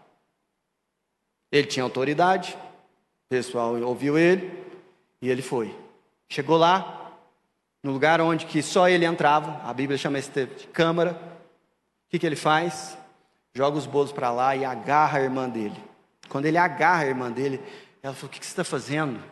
Ele 1.52 1.66
tinha 1.66 1.84
autoridade, 1.84 2.56
o 3.26 3.30
pessoal 3.30 3.76
ouviu 3.82 4.18
ele 4.18 4.64
e 5.22 5.30
ele 5.30 5.42
foi. 5.42 5.76
Chegou 6.30 6.58
lá, 6.58 7.12
no 7.82 7.92
lugar 7.92 8.20
onde 8.22 8.46
que 8.46 8.62
só 8.62 8.90
ele 8.90 9.06
entrava, 9.06 9.62
a 9.68 9.74
Bíblia 9.74 9.98
chama 9.98 10.20
esse 10.20 10.46
de 10.46 10.68
câmara, 10.68 11.20
o 12.08 12.10
que, 12.10 12.20
que 12.20 12.26
ele 12.26 12.36
faz? 12.36 12.98
Joga 13.54 13.78
os 13.78 13.86
bolos 13.86 14.12
para 14.12 14.32
lá 14.32 14.56
e 14.56 14.66
agarra 14.66 15.20
a 15.20 15.22
irmã 15.22 15.50
dele. 15.50 15.82
Quando 16.30 16.46
ele 16.46 16.58
agarra 16.58 17.04
a 17.04 17.08
irmã 17.08 17.32
dele, 17.32 17.62
ela 18.02 18.14
falou: 18.14 18.30
O 18.30 18.32
que, 18.32 18.40
que 18.40 18.46
você 18.46 18.52
está 18.52 18.64
fazendo? 18.64 19.24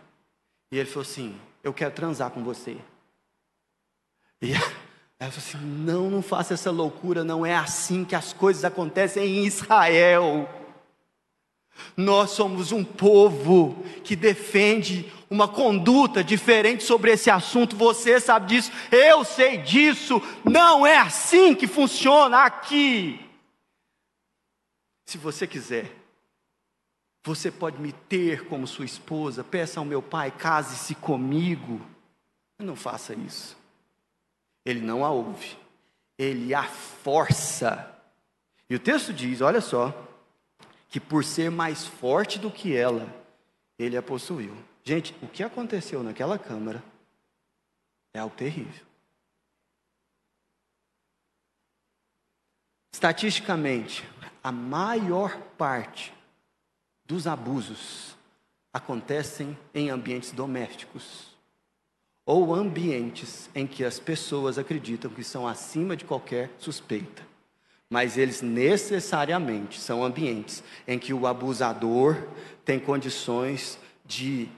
E 0.72 0.78
ele 0.78 0.90
falou 0.90 1.04
assim: 1.04 1.40
Eu 1.64 1.74
quero 1.74 1.94
transar 1.94 2.32
com 2.32 2.44
você. 2.44 2.78
E 4.42 4.54
ela 4.54 5.32
falou 5.32 5.38
assim: 5.38 5.58
Não, 5.58 6.10
não 6.10 6.22
faça 6.22 6.54
essa 6.54 6.72
loucura, 6.72 7.24
não 7.24 7.46
é 7.46 7.56
assim 7.56 8.04
que 8.04 8.16
as 8.16 8.34
coisas 8.34 8.64
acontecem 8.64 9.24
em 9.24 9.46
Israel. 9.46 10.50
Nós 11.96 12.32
somos 12.32 12.72
um 12.72 12.84
povo 12.84 13.84
que 14.04 14.16
defende 14.16 15.12
uma 15.30 15.48
conduta 15.48 16.24
diferente 16.24 16.84
sobre 16.84 17.12
esse 17.12 17.30
assunto. 17.30 17.76
Você 17.76 18.20
sabe 18.20 18.48
disso, 18.48 18.72
eu 18.92 19.24
sei 19.24 19.58
disso. 19.58 20.22
Não 20.44 20.86
é 20.86 20.98
assim 20.98 21.56
que 21.56 21.68
funciona 21.68 22.44
aqui. 22.44 23.20
Se 25.06 25.18
você 25.18 25.46
quiser, 25.46 25.92
você 27.24 27.52
pode 27.52 27.80
me 27.80 27.92
ter 27.92 28.46
como 28.46 28.68
sua 28.68 28.86
esposa. 28.86 29.44
Peça 29.44 29.80
ao 29.80 29.86
meu 29.86 30.02
pai, 30.02 30.32
case-se 30.32 30.96
comigo. 30.96 31.82
Não 32.60 32.76
faça 32.76 33.14
isso. 33.14 33.58
Ele 34.66 34.82
não 34.82 35.04
a 35.04 35.10
ouve, 35.10 35.58
ele 36.18 36.54
a 36.54 36.64
força. 36.64 37.90
E 38.70 38.76
o 38.76 38.80
texto 38.80 39.14
diz: 39.14 39.42
olha 39.42 39.60
só, 39.62 39.94
que 40.94 41.00
por 41.00 41.26
ser 41.26 41.50
mais 41.50 41.88
forte 41.88 42.38
do 42.38 42.52
que 42.52 42.76
ela, 42.78 43.12
ele 43.80 43.98
a 43.98 44.04
possuiu. 44.04 44.56
Gente, 44.84 45.16
o 45.24 45.28
que 45.28 45.42
aconteceu 45.42 46.04
naquela 46.04 46.38
câmara 46.38 46.84
é 48.14 48.20
algo 48.20 48.36
terrível. 48.36 48.86
Estatisticamente, 52.94 54.08
a 54.44 54.52
maior 54.52 55.36
parte 55.58 56.14
dos 57.06 57.26
abusos 57.26 58.16
acontecem 58.72 59.58
em 59.74 59.90
ambientes 59.90 60.32
domésticos 60.32 61.36
ou 62.24 62.54
ambientes 62.54 63.50
em 63.56 63.66
que 63.66 63.84
as 63.84 64.00
pessoas 64.00 64.60
acreditam 64.60 65.10
que 65.10 65.24
são 65.24 65.48
acima 65.48 65.98
de 65.98 66.06
qualquer 66.06 66.52
suspeita 66.60 67.33
mas 67.94 68.18
eles 68.18 68.42
necessariamente 68.42 69.80
são 69.80 70.04
ambientes 70.04 70.64
em 70.88 70.98
que 70.98 71.14
o 71.14 71.28
abusador 71.28 72.28
tem 72.66 72.80
condições 72.80 73.78
de 74.04 74.50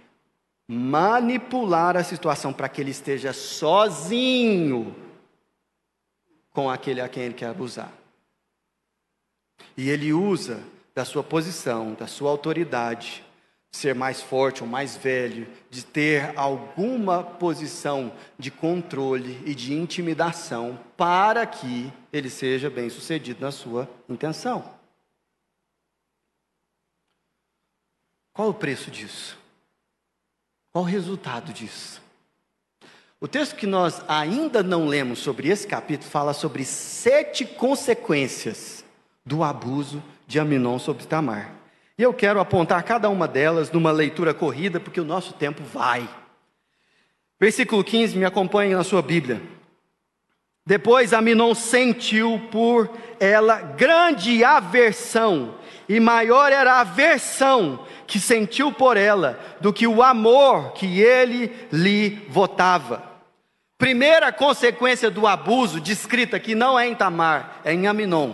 manipular 0.66 1.98
a 1.98 2.04
situação 2.06 2.54
para 2.54 2.70
que 2.70 2.80
ele 2.80 2.92
esteja 2.92 3.34
sozinho 3.34 4.96
com 6.54 6.70
aquele 6.70 7.02
a 7.02 7.10
quem 7.10 7.24
ele 7.24 7.34
quer 7.34 7.48
abusar. 7.48 7.92
E 9.76 9.90
ele 9.90 10.14
usa 10.14 10.64
da 10.96 11.04
sua 11.04 11.22
posição, 11.22 11.94
da 11.94 12.08
sua 12.08 12.32
autoridade, 12.32 13.22
ser 13.76 13.94
mais 13.94 14.22
forte 14.22 14.64
ou 14.64 14.70
mais 14.70 14.96
velho, 14.96 15.48
de 15.70 15.84
ter 15.86 16.38
alguma 16.38 17.22
posição 17.24 18.12
de 18.40 18.50
controle 18.50 19.42
e 19.46 19.54
de 19.54 19.74
intimidação 19.74 20.80
para 20.96 21.46
que 21.46 21.92
ele 22.12 22.30
seja 22.30 22.70
bem 22.70 22.90
sucedido 22.90 23.42
na 23.42 23.52
sua 23.52 23.90
intenção. 24.10 24.74
Qual 28.34 28.50
o 28.50 28.54
preço 28.54 28.90
disso? 28.90 29.38
Qual 30.72 30.84
o 30.84 30.88
resultado 30.88 31.54
disso? 31.54 32.02
O 33.20 33.28
texto 33.28 33.56
que 33.56 33.66
nós 33.66 34.02
ainda 34.08 34.62
não 34.62 34.88
lemos 34.88 35.20
sobre 35.20 35.50
esse 35.50 35.66
capítulo 35.66 36.10
fala 36.10 36.34
sobre 36.34 36.64
sete 36.66 37.46
consequências 37.46 38.84
do 39.26 39.44
abuso 39.44 40.04
de 40.28 40.40
Aminon 40.40 40.78
sobre 40.78 41.06
Tamar. 41.06 41.65
E 41.98 42.04
eu 42.04 42.14
quero 42.14 42.40
apontar 42.40 42.84
cada 42.84 43.10
uma 43.10 43.28
delas 43.28 43.72
numa 43.72 43.92
leitura 43.92 44.34
corrida, 44.34 44.80
porque 44.80 45.00
o 45.00 45.06
nosso 45.06 45.34
tempo 45.34 45.64
vai. 45.64 46.08
Versículo 47.40 47.84
15, 47.84 48.18
me 48.18 48.26
acompanhe 48.26 48.76
na 48.76 48.84
sua 48.84 49.02
Bíblia. 49.02 49.42
Depois 50.66 51.14
Aminon 51.14 51.54
sentiu 51.54 52.42
por 52.52 52.90
ela 53.20 53.62
grande 53.62 54.44
aversão, 54.44 55.56
e 55.88 56.00
maior 56.00 56.52
era 56.52 56.74
a 56.74 56.80
aversão 56.82 57.86
que 58.08 58.20
sentiu 58.20 58.72
por 58.72 58.98
ela 58.98 59.40
do 59.62 59.72
que 59.72 59.86
o 59.86 60.02
amor 60.02 60.74
que 60.74 61.00
ele 61.00 61.56
lhe 61.72 62.26
votava. 62.30 63.04
Primeira 63.78 64.32
consequência 64.32 65.12
do 65.12 65.28
abuso, 65.28 65.80
descrita 65.80 66.38
aqui, 66.38 66.56
não 66.56 66.80
é 66.80 66.88
em 66.88 66.96
Tamar, 66.96 67.60
é 67.64 67.74
em 67.74 67.88
Aminon. 67.88 68.34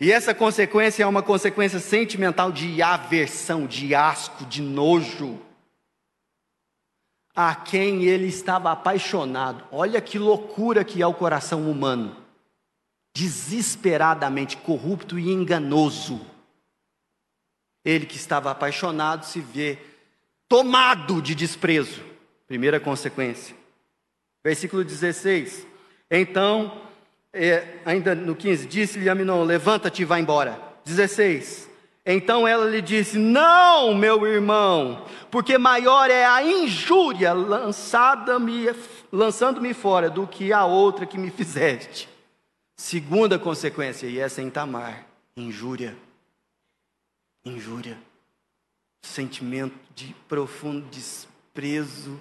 E 0.00 0.10
essa 0.10 0.34
consequência 0.34 1.02
é 1.02 1.06
uma 1.06 1.22
consequência 1.22 1.78
sentimental 1.78 2.50
de 2.50 2.80
aversão, 2.80 3.66
de 3.66 3.94
asco, 3.94 4.46
de 4.46 4.62
nojo. 4.62 5.38
A 7.36 7.54
quem 7.54 8.04
ele 8.04 8.26
estava 8.26 8.72
apaixonado. 8.72 9.62
Olha 9.70 10.00
que 10.00 10.18
loucura 10.18 10.84
que 10.84 11.02
é 11.02 11.06
o 11.06 11.12
coração 11.12 11.70
humano. 11.70 12.16
Desesperadamente 13.14 14.56
corrupto 14.56 15.18
e 15.18 15.28
enganoso. 15.28 16.24
Ele 17.84 18.06
que 18.06 18.16
estava 18.16 18.50
apaixonado 18.50 19.26
se 19.26 19.40
vê 19.40 19.78
tomado 20.48 21.20
de 21.20 21.34
desprezo. 21.34 22.02
Primeira 22.46 22.80
consequência. 22.80 23.54
Versículo 24.42 24.82
16. 24.82 25.66
Então 26.10 26.89
é, 27.32 27.78
ainda 27.84 28.14
no 28.14 28.34
15, 28.34 28.66
disse-lhe 28.66 29.08
Aminon: 29.08 29.44
Levanta-te 29.44 30.02
e 30.02 30.04
vá 30.04 30.18
embora. 30.18 30.60
16. 30.84 31.68
Então 32.04 32.46
ela 32.46 32.68
lhe 32.68 32.82
disse: 32.82 33.18
Não, 33.18 33.94
meu 33.94 34.26
irmão, 34.26 35.06
porque 35.30 35.56
maior 35.58 36.10
é 36.10 36.24
a 36.24 36.42
injúria 36.42 37.32
lançada-me, 37.32 38.74
lançando-me 39.12 39.72
fora 39.72 40.10
do 40.10 40.26
que 40.26 40.52
a 40.52 40.64
outra 40.64 41.06
que 41.06 41.18
me 41.18 41.30
fizeste. 41.30 42.08
Segunda 42.76 43.38
consequência, 43.38 44.06
e 44.06 44.18
essa 44.18 44.40
é 44.40 44.44
em 44.44 44.50
Tamar: 44.50 45.06
injúria. 45.36 45.96
Injúria. 47.44 47.98
Sentimento 49.02 49.78
de 49.94 50.14
profundo 50.28 50.86
desprezo 50.90 52.20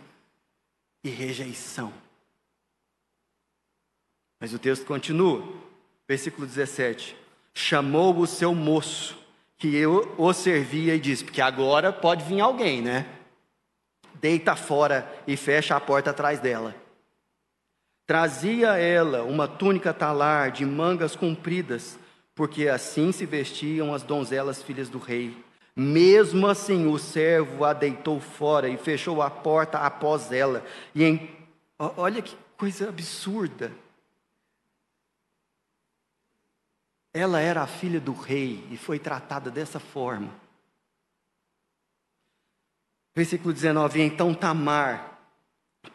e 1.03 1.09
rejeição. 1.09 1.91
Mas 4.39 4.54
o 4.54 4.60
texto 4.60 4.86
continua. 4.86 5.43
Versículo 6.08 6.47
17: 6.47 7.15
Chamou 7.54 8.17
o 8.17 8.25
seu 8.28 8.56
moço, 8.56 9.17
que 9.58 9.75
eu 9.75 10.13
o 10.17 10.34
servia, 10.34 10.95
e 10.95 10.99
disse: 10.99 11.23
Porque 11.23 11.41
agora 11.41 11.91
pode 11.91 12.23
vir 12.23 12.39
alguém, 12.39 12.82
né? 12.82 13.06
Deita 14.15 14.56
fora 14.56 15.12
e 15.28 15.36
fecha 15.36 15.75
a 15.75 15.80
porta 15.80 16.12
atrás 16.12 16.39
dela. 16.39 16.75
Trazia 18.06 18.75
ela 18.78 19.23
uma 19.23 19.47
túnica 19.47 19.93
talar 19.93 20.52
de 20.52 20.65
mangas 20.65 21.15
compridas, 21.15 21.99
porque 22.34 22.67
assim 22.67 23.12
se 23.12 23.25
vestiam 23.25 23.93
as 23.93 24.02
donzelas 24.02 24.63
filhas 24.63 24.89
do 24.89 24.97
rei. 24.97 25.38
Mesmo 25.75 26.47
assim, 26.47 26.88
o 26.88 26.97
servo 26.97 27.63
a 27.63 27.71
deitou 27.71 28.19
fora 28.19 28.67
e 28.67 28.78
fechou 28.78 29.21
a 29.21 29.30
porta 29.30 29.78
após 29.78 30.32
ela. 30.32 30.65
E 30.95 31.04
em... 31.04 31.30
olha 31.78 32.21
que 32.21 32.36
coisa 32.58 32.89
absurda. 32.89 33.71
Ela 37.19 37.41
era 37.41 37.62
a 37.62 37.67
filha 37.67 37.99
do 37.99 38.13
rei 38.13 38.65
e 38.71 38.77
foi 38.77 38.97
tratada 38.97 39.51
dessa 39.51 39.77
forma. 39.77 40.34
Versículo 43.13 43.53
19: 43.53 44.01
Então 44.01 44.34
Tamar 44.34 45.08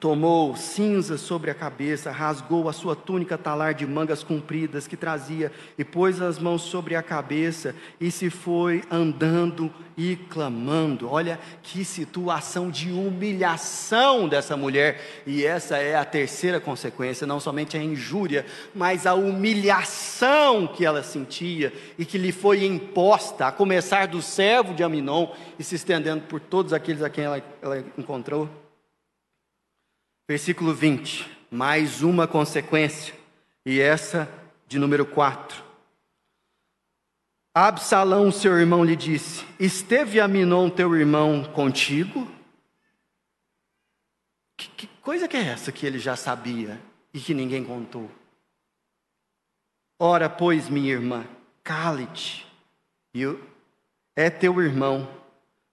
Tomou 0.05 0.55
cinza 0.55 1.17
sobre 1.17 1.51
a 1.51 1.55
cabeça, 1.55 2.11
rasgou 2.11 2.69
a 2.69 2.75
sua 2.75 2.95
túnica 2.95 3.39
talar 3.39 3.73
de 3.73 3.87
mangas 3.87 4.23
compridas 4.23 4.87
que 4.87 4.99
trazia, 4.99 5.51
e 5.79 5.83
pôs 5.83 6.21
as 6.21 6.39
mãos 6.39 6.61
sobre 6.61 6.95
a 6.95 7.03
cabeça, 7.03 7.75
e 7.99 8.11
se 8.11 8.29
foi 8.29 8.85
andando 8.91 9.73
e 9.97 10.15
clamando. 10.29 11.09
Olha 11.11 11.41
que 11.63 11.87
situação 11.87 12.71
de 12.71 12.93
humilhação 12.93 14.29
dessa 14.29 14.59
mulher, 14.59 15.23
e 15.27 15.43
essa 15.43 15.79
é 15.79 15.97
a 15.97 16.05
terceira 16.05 16.61
consequência, 16.61 17.27
não 17.27 17.41
somente 17.41 17.75
a 17.75 17.83
injúria, 17.83 18.45
mas 18.75 19.07
a 19.07 19.15
humilhação 19.15 20.67
que 20.67 20.85
ela 20.85 21.03
sentia 21.03 21.73
e 21.99 22.05
que 22.05 22.19
lhe 22.19 22.31
foi 22.31 22.67
imposta, 22.67 23.47
a 23.47 23.53
começar 23.53 24.07
do 24.07 24.21
servo 24.21 24.75
de 24.75 24.85
Aminon 24.85 25.29
e 25.59 25.65
se 25.65 25.77
estendendo 25.77 26.25
por 26.25 26.41
todos 26.41 26.75
aqueles 26.75 27.01
a 27.01 27.09
quem 27.09 27.25
ela, 27.25 27.43
ela 27.63 27.83
encontrou. 27.97 28.64
Versículo 30.27 30.73
20, 30.73 31.31
mais 31.51 32.03
uma 32.03 32.27
consequência, 32.27 33.15
e 33.67 33.79
essa 33.79 34.27
de 34.67 34.79
número 34.79 35.05
4. 35.05 35.63
Absalão, 37.55 38.33
seu 38.33 38.59
irmão, 38.59 38.83
lhe 38.83 38.97
disse: 38.97 39.45
Esteve 39.61 40.21
Aminon, 40.21 40.71
teu 40.71 40.97
irmão, 40.97 41.45
contigo? 41.45 42.27
Que, 44.57 44.69
que 44.71 44.87
coisa 45.03 45.29
que 45.29 45.37
é 45.37 45.45
essa 45.45 45.71
que 45.71 45.85
ele 45.85 45.99
já 45.99 46.17
sabia 46.17 46.81
e 47.13 47.21
que 47.21 47.35
ninguém 47.35 47.63
contou? 47.63 48.11
Ora, 49.99 50.31
pois, 50.31 50.71
minha 50.71 50.91
irmã, 50.91 51.27
cale-te, 51.63 52.47
é 54.17 54.31
teu 54.31 54.63
irmão, 54.63 55.07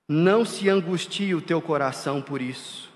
não 0.10 0.44
se 0.44 0.68
angustie 0.68 1.34
o 1.34 1.42
teu 1.42 1.62
coração 1.62 2.22
por 2.22 2.42
isso. 2.42 2.90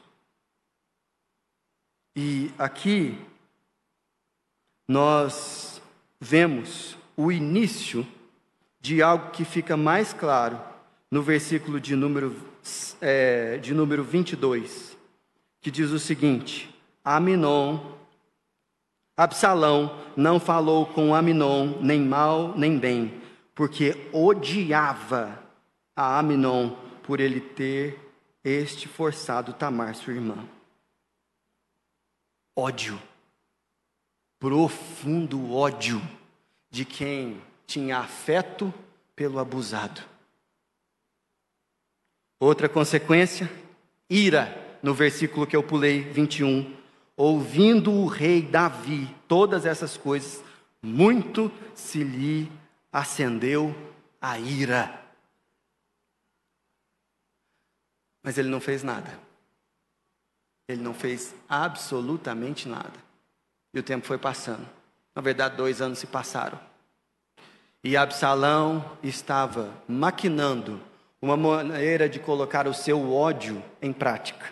E 2.17 2.49
aqui 2.57 3.19
nós 4.87 5.81
vemos 6.17 6.97
o 7.17 7.29
início 7.29 8.07
de 8.79 9.01
algo 9.01 9.31
que 9.31 9.43
fica 9.43 9.75
mais 9.75 10.13
claro 10.13 10.57
no 11.11 11.21
versículo 11.21 11.77
de 11.77 11.93
número, 11.93 12.33
é, 13.01 13.57
de 13.57 13.73
número 13.73 14.01
22, 14.01 14.97
que 15.59 15.69
diz 15.69 15.91
o 15.91 15.99
seguinte: 15.99 16.73
Aminon, 17.03 17.81
Absalão 19.17 20.01
não 20.15 20.39
falou 20.39 20.85
com 20.85 21.13
Aminon 21.13 21.81
nem 21.81 21.99
mal 21.99 22.57
nem 22.57 22.79
bem, 22.79 23.21
porque 23.53 24.09
odiava 24.13 25.37
a 25.93 26.17
Aminon 26.17 26.77
por 27.03 27.19
ele 27.19 27.41
ter 27.41 27.99
este 28.41 28.87
forçado 28.87 29.51
Tamar, 29.51 29.95
sua 29.95 30.13
irmã 30.13 30.55
ódio, 32.55 33.01
profundo 34.39 35.53
ódio 35.53 36.01
de 36.69 36.85
quem 36.85 37.41
tinha 37.67 37.97
afeto 37.97 38.73
pelo 39.15 39.39
abusado. 39.39 40.01
Outra 42.39 42.69
consequência, 42.69 43.49
ira, 44.09 44.77
no 44.83 44.93
versículo 44.93 45.47
que 45.47 45.55
eu 45.55 45.63
pulei, 45.63 46.01
21. 46.01 46.75
Ouvindo 47.17 47.91
o 47.91 48.07
rei 48.07 48.41
Davi 48.41 49.13
todas 49.27 49.65
essas 49.65 49.97
coisas, 49.97 50.43
muito 50.81 51.51
se 51.73 52.03
lhe 52.03 52.51
acendeu 52.91 53.73
a 54.21 54.37
ira. 54.37 55.01
Mas 58.21 58.37
ele 58.37 58.49
não 58.49 58.59
fez 58.59 58.83
nada. 58.83 59.24
Ele 60.67 60.81
não 60.81 60.93
fez 60.93 61.35
absolutamente 61.47 62.67
nada. 62.67 62.93
E 63.73 63.79
o 63.79 63.83
tempo 63.83 64.05
foi 64.05 64.17
passando. 64.17 64.67
Na 65.15 65.21
verdade, 65.21 65.55
dois 65.55 65.81
anos 65.81 65.99
se 65.99 66.07
passaram. 66.07 66.59
E 67.83 67.95
Absalão 67.95 68.83
estava 69.03 69.69
maquinando 69.87 70.81
uma 71.21 71.37
maneira 71.37 72.09
de 72.09 72.19
colocar 72.19 72.67
o 72.67 72.73
seu 72.73 73.13
ódio 73.13 73.63
em 73.81 73.93
prática. 73.93 74.51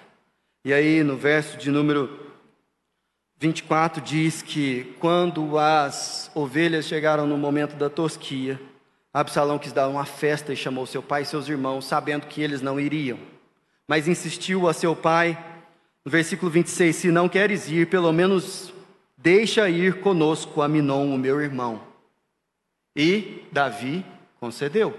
E 0.63 0.73
aí, 0.73 1.03
no 1.03 1.17
verso 1.17 1.57
de 1.57 1.71
número 1.71 2.19
24, 3.37 4.01
diz 4.01 4.41
que 4.41 4.95
quando 4.99 5.57
as 5.57 6.31
ovelhas 6.33 6.85
chegaram 6.85 7.27
no 7.27 7.37
momento 7.37 7.75
da 7.75 7.89
tosquia, 7.89 8.61
Absalão 9.13 9.59
quis 9.59 9.73
dar 9.73 9.87
uma 9.89 10.05
festa 10.05 10.53
e 10.53 10.55
chamou 10.55 10.85
seu 10.85 11.03
pai 11.03 11.23
e 11.23 11.25
seus 11.25 11.47
irmãos, 11.47 11.85
sabendo 11.85 12.27
que 12.27 12.41
eles 12.41 12.61
não 12.61 12.79
iriam. 12.79 13.19
Mas 13.87 14.07
insistiu 14.07 14.67
a 14.67 14.73
seu 14.73 14.95
pai 14.95 15.37
no 16.05 16.11
versículo 16.11 16.51
26, 16.51 16.95
se 16.95 17.11
não 17.11 17.29
queres 17.29 17.69
ir, 17.69 17.87
pelo 17.87 18.11
menos 18.11 18.73
deixa 19.17 19.69
ir 19.69 20.01
conosco 20.01 20.61
a 20.61 20.67
Minon, 20.67 21.13
o 21.13 21.17
meu 21.17 21.41
irmão. 21.41 21.81
E 22.95 23.43
Davi 23.51 24.05
concedeu. 24.39 24.93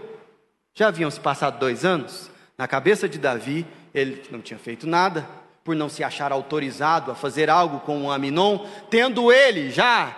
Já 0.75 0.89
haviam 0.89 1.11
se 1.11 1.21
passado 1.21 1.59
dois 1.59 1.85
anos. 1.85 2.31
Na 2.57 2.67
cabeça 2.67 3.09
de 3.09 3.19
Davi, 3.19 3.67
ele 3.93 4.23
não 4.31 4.41
tinha 4.41 4.59
feito 4.59 4.87
nada, 4.87 5.29
por 5.63 5.77
não 5.77 5.89
se 5.89 6.03
achar 6.03 6.33
autorizado 6.33 7.11
a 7.11 7.15
fazer 7.15 7.51
algo 7.51 7.81
com 7.81 8.11
Aminon, 8.11 8.67
tendo 8.91 9.31
ele 9.31 9.71
já 9.71 10.17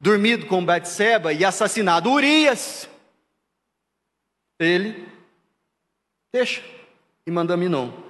dormido 0.00 0.46
com 0.46 0.64
Betseba 0.64 1.32
e 1.32 1.44
assassinado 1.44 2.10
Urias. 2.10 2.88
Ele 4.58 5.06
deixa 6.32 6.62
e 7.26 7.30
manda 7.30 7.54
Aminon. 7.54 8.05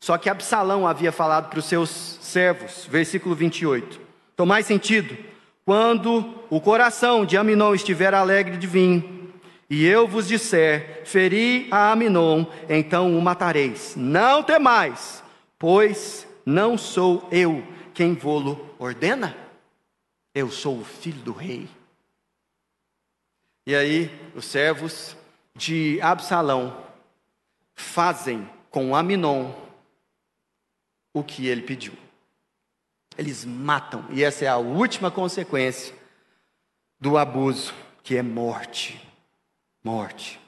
Só 0.00 0.18
que 0.18 0.28
Absalão 0.28 0.86
havia 0.86 1.10
falado 1.10 1.48
para 1.48 1.58
os 1.58 1.64
seus 1.64 1.90
servos, 1.90 2.86
versículo 2.88 3.34
28. 3.34 4.00
Tomai 4.36 4.62
sentido, 4.62 5.16
quando 5.64 6.34
o 6.50 6.60
coração 6.60 7.24
de 7.24 7.36
Aminon 7.36 7.74
estiver 7.74 8.14
alegre 8.14 8.56
de 8.56 8.66
vir, 8.66 9.16
e 9.68 9.84
eu 9.84 10.06
vos 10.06 10.28
disser, 10.28 11.02
feri 11.04 11.66
a 11.72 11.90
Aminon, 11.90 12.46
então 12.68 13.18
o 13.18 13.20
matareis. 13.20 13.94
Não 13.96 14.42
temais, 14.42 15.24
pois 15.58 16.26
não 16.44 16.78
sou 16.78 17.26
eu 17.32 17.66
quem 17.92 18.14
vô-lo 18.14 18.74
ordena, 18.78 19.36
eu 20.34 20.50
sou 20.50 20.78
o 20.78 20.84
filho 20.84 21.20
do 21.22 21.32
rei. 21.32 21.66
E 23.66 23.74
aí, 23.74 24.10
os 24.36 24.44
servos 24.44 25.16
de 25.56 25.98
Absalão 26.00 26.84
fazem 27.74 28.48
com 28.70 28.94
Aminon 28.94 29.50
o 31.16 31.24
que 31.24 31.46
ele 31.46 31.62
pediu. 31.62 31.94
Eles 33.16 33.42
matam, 33.46 34.04
e 34.10 34.22
essa 34.22 34.44
é 34.44 34.48
a 34.48 34.58
última 34.58 35.10
consequência 35.10 35.94
do 37.00 37.16
abuso, 37.16 37.72
que 38.02 38.16
é 38.16 38.22
morte. 38.22 39.00
Morte. 39.82 40.38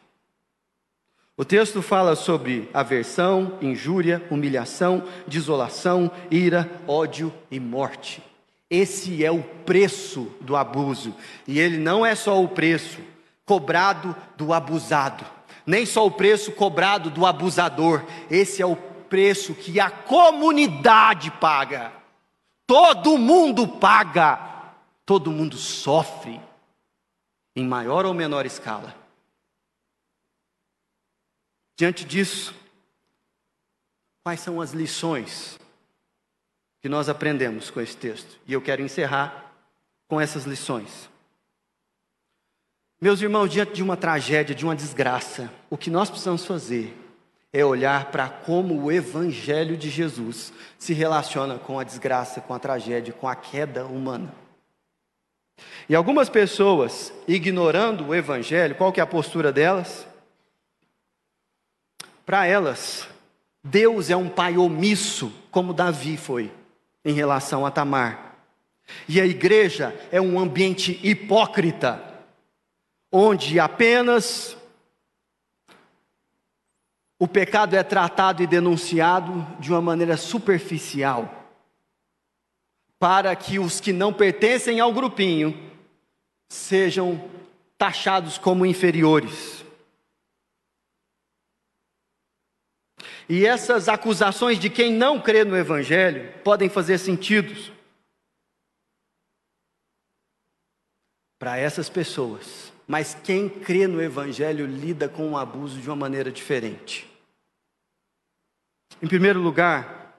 O 1.38 1.44
texto 1.44 1.80
fala 1.80 2.14
sobre 2.14 2.68
aversão, 2.74 3.58
injúria, 3.62 4.22
humilhação, 4.30 5.02
desolação, 5.26 6.10
ira, 6.30 6.70
ódio 6.86 7.32
e 7.50 7.58
morte. 7.58 8.22
Esse 8.68 9.24
é 9.24 9.30
o 9.30 9.42
preço 9.42 10.30
do 10.42 10.54
abuso, 10.54 11.14
e 11.46 11.58
ele 11.58 11.78
não 11.78 12.04
é 12.04 12.14
só 12.14 12.42
o 12.42 12.48
preço 12.48 13.00
cobrado 13.46 14.14
do 14.36 14.52
abusado, 14.52 15.24
nem 15.64 15.86
só 15.86 16.06
o 16.06 16.10
preço 16.10 16.52
cobrado 16.52 17.08
do 17.08 17.24
abusador, 17.24 18.04
esse 18.30 18.60
é 18.60 18.66
o 18.66 18.76
preço 19.08 19.54
que 19.54 19.80
a 19.80 19.90
comunidade 19.90 21.30
paga. 21.32 21.92
Todo 22.66 23.16
mundo 23.16 23.66
paga, 23.66 24.74
todo 25.06 25.30
mundo 25.30 25.56
sofre, 25.56 26.40
em 27.56 27.66
maior 27.66 28.04
ou 28.04 28.12
menor 28.12 28.44
escala. 28.44 28.94
Diante 31.76 32.04
disso, 32.04 32.54
quais 34.22 34.40
são 34.40 34.60
as 34.60 34.72
lições 34.72 35.58
que 36.82 36.88
nós 36.88 37.08
aprendemos 37.08 37.70
com 37.70 37.80
esse 37.80 37.96
texto? 37.96 38.38
E 38.46 38.52
eu 38.52 38.60
quero 38.60 38.82
encerrar 38.82 39.52
com 40.06 40.20
essas 40.20 40.44
lições. 40.44 41.08
Meus 43.00 43.22
irmãos, 43.22 43.48
diante 43.48 43.72
de 43.74 43.82
uma 43.82 43.96
tragédia, 43.96 44.54
de 44.54 44.64
uma 44.64 44.74
desgraça, 44.74 45.50
o 45.70 45.78
que 45.78 45.88
nós 45.88 46.10
precisamos 46.10 46.44
fazer 46.44 46.94
é 47.52 47.64
olhar 47.64 48.10
para 48.10 48.28
como 48.28 48.82
o 48.82 48.92
Evangelho 48.92 49.76
de 49.76 49.88
Jesus 49.88 50.52
se 50.78 50.92
relaciona 50.92 51.58
com 51.58 51.78
a 51.78 51.84
desgraça, 51.84 52.40
com 52.40 52.52
a 52.52 52.58
tragédia, 52.58 53.12
com 53.12 53.26
a 53.26 53.34
queda 53.34 53.86
humana. 53.86 54.32
E 55.88 55.94
algumas 55.94 56.28
pessoas, 56.28 57.12
ignorando 57.26 58.06
o 58.06 58.14
Evangelho, 58.14 58.74
qual 58.74 58.92
que 58.92 59.00
é 59.00 59.02
a 59.02 59.06
postura 59.06 59.50
delas? 59.50 60.06
Para 62.26 62.46
elas, 62.46 63.08
Deus 63.64 64.10
é 64.10 64.16
um 64.16 64.28
pai 64.28 64.58
omisso, 64.58 65.32
como 65.50 65.72
Davi 65.72 66.16
foi 66.16 66.52
em 67.04 67.14
relação 67.14 67.64
a 67.64 67.70
Tamar. 67.70 68.36
E 69.08 69.20
a 69.20 69.26
igreja 69.26 69.98
é 70.12 70.20
um 70.20 70.38
ambiente 70.38 71.00
hipócrita, 71.02 72.02
onde 73.10 73.58
apenas 73.58 74.57
o 77.18 77.26
pecado 77.26 77.74
é 77.74 77.82
tratado 77.82 78.42
e 78.42 78.46
denunciado 78.46 79.44
de 79.58 79.70
uma 79.70 79.82
maneira 79.82 80.16
superficial, 80.16 81.34
para 82.98 83.34
que 83.34 83.58
os 83.58 83.80
que 83.80 83.92
não 83.92 84.12
pertencem 84.12 84.78
ao 84.78 84.92
grupinho 84.92 85.56
sejam 86.48 87.28
taxados 87.76 88.38
como 88.38 88.64
inferiores. 88.64 89.64
E 93.28 93.44
essas 93.44 93.88
acusações 93.88 94.58
de 94.58 94.70
quem 94.70 94.92
não 94.92 95.20
crê 95.20 95.44
no 95.44 95.56
Evangelho 95.56 96.32
podem 96.42 96.68
fazer 96.68 96.98
sentido 96.98 97.76
para 101.38 101.56
essas 101.56 101.88
pessoas, 101.88 102.72
mas 102.88 103.14
quem 103.14 103.50
crê 103.50 103.86
no 103.86 104.02
Evangelho 104.02 104.64
lida 104.64 105.10
com 105.10 105.32
o 105.32 105.36
abuso 105.36 105.78
de 105.78 105.90
uma 105.90 105.94
maneira 105.94 106.32
diferente. 106.32 107.06
Em 109.02 109.06
primeiro 109.06 109.42
lugar, 109.42 110.18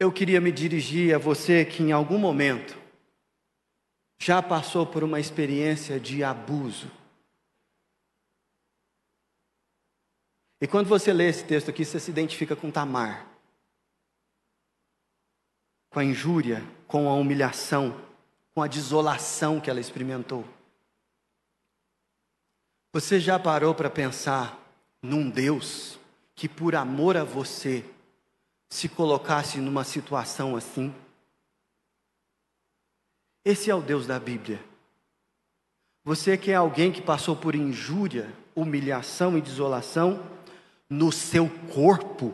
eu 0.00 0.10
queria 0.10 0.40
me 0.40 0.50
dirigir 0.50 1.14
a 1.14 1.18
você 1.18 1.62
que 1.62 1.82
em 1.82 1.92
algum 1.92 2.16
momento 2.16 2.74
já 4.18 4.42
passou 4.42 4.86
por 4.86 5.04
uma 5.04 5.20
experiência 5.20 6.00
de 6.00 6.24
abuso. 6.24 6.90
E 10.58 10.66
quando 10.66 10.88
você 10.88 11.12
lê 11.12 11.28
esse 11.28 11.44
texto 11.44 11.68
aqui, 11.68 11.84
você 11.84 12.00
se 12.00 12.10
identifica 12.10 12.56
com 12.56 12.70
Tamar, 12.70 13.28
com 15.90 16.00
a 16.00 16.04
injúria, 16.04 16.64
com 16.86 17.10
a 17.10 17.14
humilhação, 17.14 18.13
com 18.54 18.62
a 18.62 18.68
desolação 18.68 19.60
que 19.60 19.68
ela 19.68 19.80
experimentou. 19.80 20.44
Você 22.92 23.18
já 23.18 23.38
parou 23.38 23.74
para 23.74 23.90
pensar 23.90 24.56
num 25.02 25.28
Deus 25.28 25.98
que, 26.34 26.48
por 26.48 26.76
amor 26.76 27.16
a 27.16 27.24
você, 27.24 27.84
se 28.68 28.88
colocasse 28.88 29.58
numa 29.58 29.82
situação 29.82 30.54
assim? 30.54 30.94
Esse 33.44 33.70
é 33.70 33.74
o 33.74 33.82
Deus 33.82 34.06
da 34.06 34.18
Bíblia. 34.18 34.64
Você 36.04 36.38
que 36.38 36.50
é 36.50 36.54
alguém 36.54 36.92
que 36.92 37.02
passou 37.02 37.34
por 37.34 37.54
injúria, 37.54 38.32
humilhação 38.54 39.36
e 39.36 39.40
desolação 39.40 40.24
no 40.88 41.10
seu 41.10 41.50
corpo, 41.72 42.32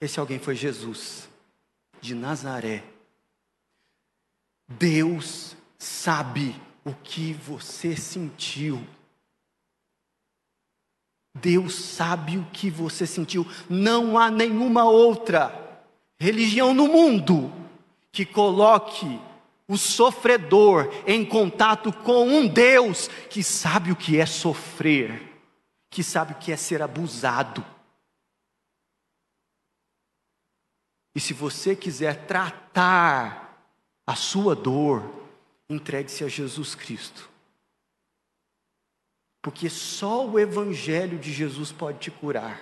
esse 0.00 0.18
alguém 0.18 0.38
foi 0.38 0.54
Jesus, 0.54 1.28
de 2.00 2.14
Nazaré. 2.14 2.82
Deus 4.68 5.56
sabe 5.78 6.54
o 6.84 6.92
que 6.92 7.32
você 7.32 7.96
sentiu. 7.96 8.86
Deus 11.34 11.74
sabe 11.74 12.36
o 12.36 12.44
que 12.46 12.70
você 12.70 13.06
sentiu. 13.06 13.46
Não 13.68 14.18
há 14.18 14.30
nenhuma 14.30 14.84
outra 14.84 15.82
religião 16.18 16.74
no 16.74 16.86
mundo 16.86 17.52
que 18.12 18.26
coloque 18.26 19.20
o 19.66 19.76
sofredor 19.76 20.90
em 21.06 21.24
contato 21.24 21.92
com 21.92 22.26
um 22.26 22.46
Deus 22.46 23.08
que 23.30 23.42
sabe 23.42 23.92
o 23.92 23.96
que 23.96 24.18
é 24.18 24.26
sofrer, 24.26 25.40
que 25.90 26.02
sabe 26.02 26.32
o 26.32 26.36
que 26.36 26.52
é 26.52 26.56
ser 26.56 26.82
abusado. 26.82 27.64
E 31.14 31.20
se 31.20 31.32
você 31.32 31.74
quiser 31.76 32.26
tratar 32.26 33.47
a 34.08 34.16
sua 34.16 34.56
dor, 34.56 35.02
entregue-se 35.68 36.24
a 36.24 36.28
Jesus 36.28 36.74
Cristo. 36.74 37.28
Porque 39.42 39.68
só 39.68 40.26
o 40.26 40.38
Evangelho 40.38 41.18
de 41.18 41.30
Jesus 41.30 41.70
pode 41.70 41.98
te 41.98 42.10
curar. 42.10 42.58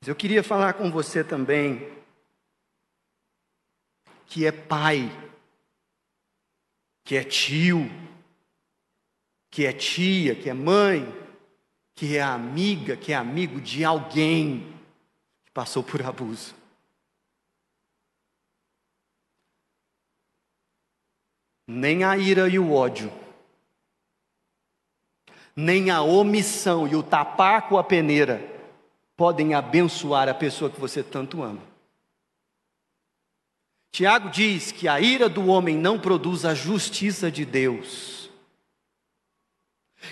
Mas 0.00 0.08
eu 0.08 0.16
queria 0.16 0.42
falar 0.42 0.74
com 0.74 0.90
você 0.90 1.22
também 1.22 1.88
que 4.26 4.44
é 4.44 4.50
pai, 4.50 5.08
que 7.04 7.14
é 7.14 7.22
tio, 7.22 7.88
que 9.52 9.64
é 9.64 9.72
tia, 9.72 10.34
que 10.34 10.50
é 10.50 10.52
mãe, 10.52 11.04
que 11.94 12.16
é 12.16 12.22
amiga, 12.22 12.96
que 12.96 13.12
é 13.12 13.14
amigo 13.14 13.60
de 13.60 13.84
alguém 13.84 14.76
que 15.44 15.52
passou 15.52 15.84
por 15.84 16.02
abuso. 16.02 16.65
Nem 21.66 22.04
a 22.04 22.16
ira 22.16 22.48
e 22.48 22.58
o 22.58 22.72
ódio, 22.72 23.12
nem 25.54 25.90
a 25.90 26.02
omissão 26.02 26.86
e 26.86 26.94
o 26.94 27.02
tapar 27.02 27.68
com 27.68 27.76
a 27.76 27.82
peneira 27.82 28.40
podem 29.16 29.54
abençoar 29.54 30.28
a 30.28 30.34
pessoa 30.34 30.70
que 30.70 30.78
você 30.78 31.02
tanto 31.02 31.42
ama. 31.42 31.62
Tiago 33.90 34.28
diz 34.28 34.70
que 34.70 34.86
a 34.86 35.00
ira 35.00 35.26
do 35.26 35.46
homem 35.46 35.76
não 35.76 35.98
produz 35.98 36.44
a 36.44 36.54
justiça 36.54 37.30
de 37.30 37.46
Deus. 37.46 38.15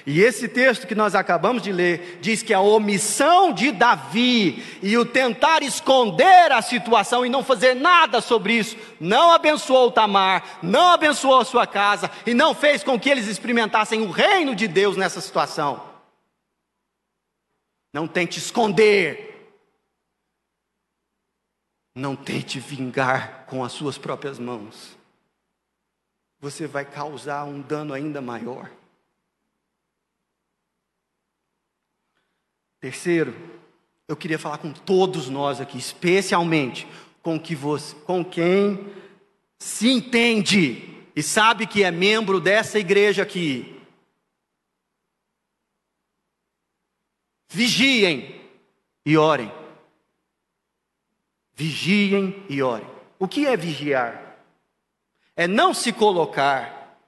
E 0.07 0.20
esse 0.20 0.48
texto 0.48 0.87
que 0.87 0.94
nós 0.94 1.14
acabamos 1.14 1.62
de 1.62 1.72
ler 1.72 2.18
diz 2.20 2.42
que 2.42 2.52
a 2.52 2.61
omissão 2.61 3.52
de 3.52 3.72
Davi 3.72 4.62
e 4.83 4.96
o 4.96 5.04
tentar 5.04 5.62
esconder 5.62 6.52
a 6.52 6.62
situação 6.62 7.24
e 7.24 7.28
não 7.28 7.42
fazer 7.42 7.74
nada 7.74 8.20
sobre 8.20 8.54
isso 8.54 8.76
não 9.00 9.33
abençoou 9.33 9.90
Tamar, 9.90 10.59
não 10.62 10.90
abençoou 10.90 11.40
a 11.40 11.44
sua 11.44 11.66
casa 11.66 12.11
e 12.26 12.35
não 12.35 12.54
fez 12.54 12.83
com 12.83 12.98
que 12.98 13.11
eles 13.11 13.26
experimentassem 13.26 14.02
o 14.02 14.11
reino 14.11 14.54
de 14.54 14.68
Deus 14.68 14.96
nessa 14.96 15.20
situação. 15.20 15.83
Não 17.92 18.07
tente 18.07 18.38
esconder 18.38 19.35
não 21.94 22.16
tente 22.16 22.59
vingar 22.59 23.46
com 23.46 23.62
as 23.62 23.72
suas 23.72 23.96
próprias 23.96 24.38
mãos. 24.38 24.98
Você 26.40 26.66
vai 26.66 26.85
causar 26.85 27.44
um 27.44 27.61
dano 27.61 27.94
ainda 27.94 28.20
maior. 28.20 28.70
Terceiro, 32.85 33.35
eu 34.07 34.14
queria 34.14 34.38
falar 34.38 34.59
com 34.59 34.70
todos 34.70 35.31
nós 35.31 35.59
aqui, 35.59 35.79
especialmente 35.79 36.87
com, 37.23 37.40
que 37.40 37.55
você, 37.55 37.97
com 38.01 38.23
quem 38.23 38.92
se 39.59 39.88
entende 39.88 40.94
e 41.16 41.23
sabe 41.23 41.66
que 41.66 41.83
é 41.83 41.90
membro 41.90 42.38
dessa 42.38 42.79
igreja 42.79 43.23
aqui. 43.23 43.75
Vigiem 47.49 48.38
e 49.07 49.16
orem. 49.16 49.51
Vigiem 51.55 52.45
e 52.51 52.62
orem. 52.62 52.87
O 53.18 53.26
que 53.26 53.47
é 53.47 53.57
vigiar? 53.57 54.45
É 55.35 55.49
não 55.49 55.72
se 55.72 55.91
colocar 55.91 57.01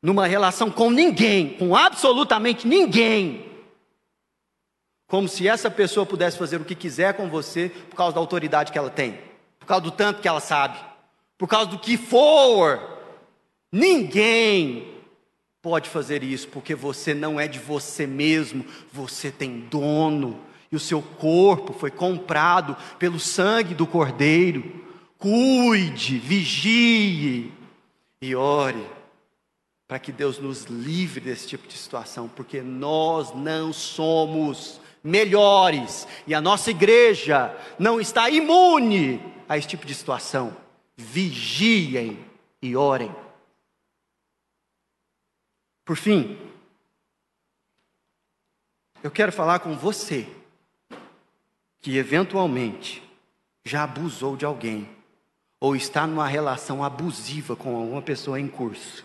numa 0.00 0.26
relação 0.26 0.70
com 0.70 0.90
ninguém, 0.90 1.54
com 1.58 1.76
absolutamente 1.76 2.66
ninguém, 2.66 3.51
como 5.12 5.28
se 5.28 5.46
essa 5.46 5.70
pessoa 5.70 6.06
pudesse 6.06 6.38
fazer 6.38 6.58
o 6.58 6.64
que 6.64 6.74
quiser 6.74 7.12
com 7.12 7.28
você 7.28 7.68
por 7.90 7.96
causa 7.96 8.14
da 8.14 8.20
autoridade 8.20 8.72
que 8.72 8.78
ela 8.78 8.88
tem, 8.88 9.18
por 9.60 9.66
causa 9.66 9.82
do 9.82 9.90
tanto 9.90 10.22
que 10.22 10.26
ela 10.26 10.40
sabe, 10.40 10.78
por 11.36 11.46
causa 11.46 11.66
do 11.66 11.78
que 11.78 11.98
for. 11.98 12.80
Ninguém 13.70 14.90
pode 15.60 15.90
fazer 15.90 16.22
isso, 16.22 16.48
porque 16.48 16.74
você 16.74 17.12
não 17.12 17.38
é 17.38 17.46
de 17.46 17.58
você 17.58 18.06
mesmo, 18.06 18.64
você 18.90 19.30
tem 19.30 19.60
dono 19.70 20.40
e 20.70 20.76
o 20.76 20.80
seu 20.80 21.02
corpo 21.02 21.74
foi 21.74 21.90
comprado 21.90 22.74
pelo 22.98 23.20
sangue 23.20 23.74
do 23.74 23.86
Cordeiro. 23.86 24.82
Cuide, 25.18 26.16
vigie 26.16 27.52
e 28.22 28.34
ore 28.34 28.86
para 29.86 29.98
que 29.98 30.10
Deus 30.10 30.38
nos 30.38 30.64
livre 30.64 31.20
desse 31.20 31.48
tipo 31.48 31.68
de 31.68 31.76
situação, 31.76 32.30
porque 32.34 32.62
nós 32.62 33.34
não 33.34 33.74
somos 33.74 34.80
melhores 35.02 36.06
e 36.26 36.34
a 36.34 36.40
nossa 36.40 36.70
igreja 36.70 37.56
não 37.78 38.00
está 38.00 38.30
imune 38.30 39.20
a 39.48 39.58
esse 39.58 39.68
tipo 39.68 39.86
de 39.86 39.94
situação. 39.94 40.56
vigiem 40.96 42.18
e 42.60 42.76
orem. 42.76 43.14
Por 45.84 45.96
fim, 45.96 46.38
eu 49.02 49.10
quero 49.10 49.32
falar 49.32 49.58
com 49.58 49.76
você 49.76 50.28
que 51.80 51.96
eventualmente 51.96 53.02
já 53.64 53.82
abusou 53.82 54.36
de 54.36 54.44
alguém 54.44 54.88
ou 55.58 55.74
está 55.74 56.06
numa 56.06 56.26
relação 56.26 56.84
abusiva 56.84 57.56
com 57.56 57.76
alguma 57.76 58.02
pessoa 58.02 58.38
em 58.38 58.48
curso. 58.48 59.04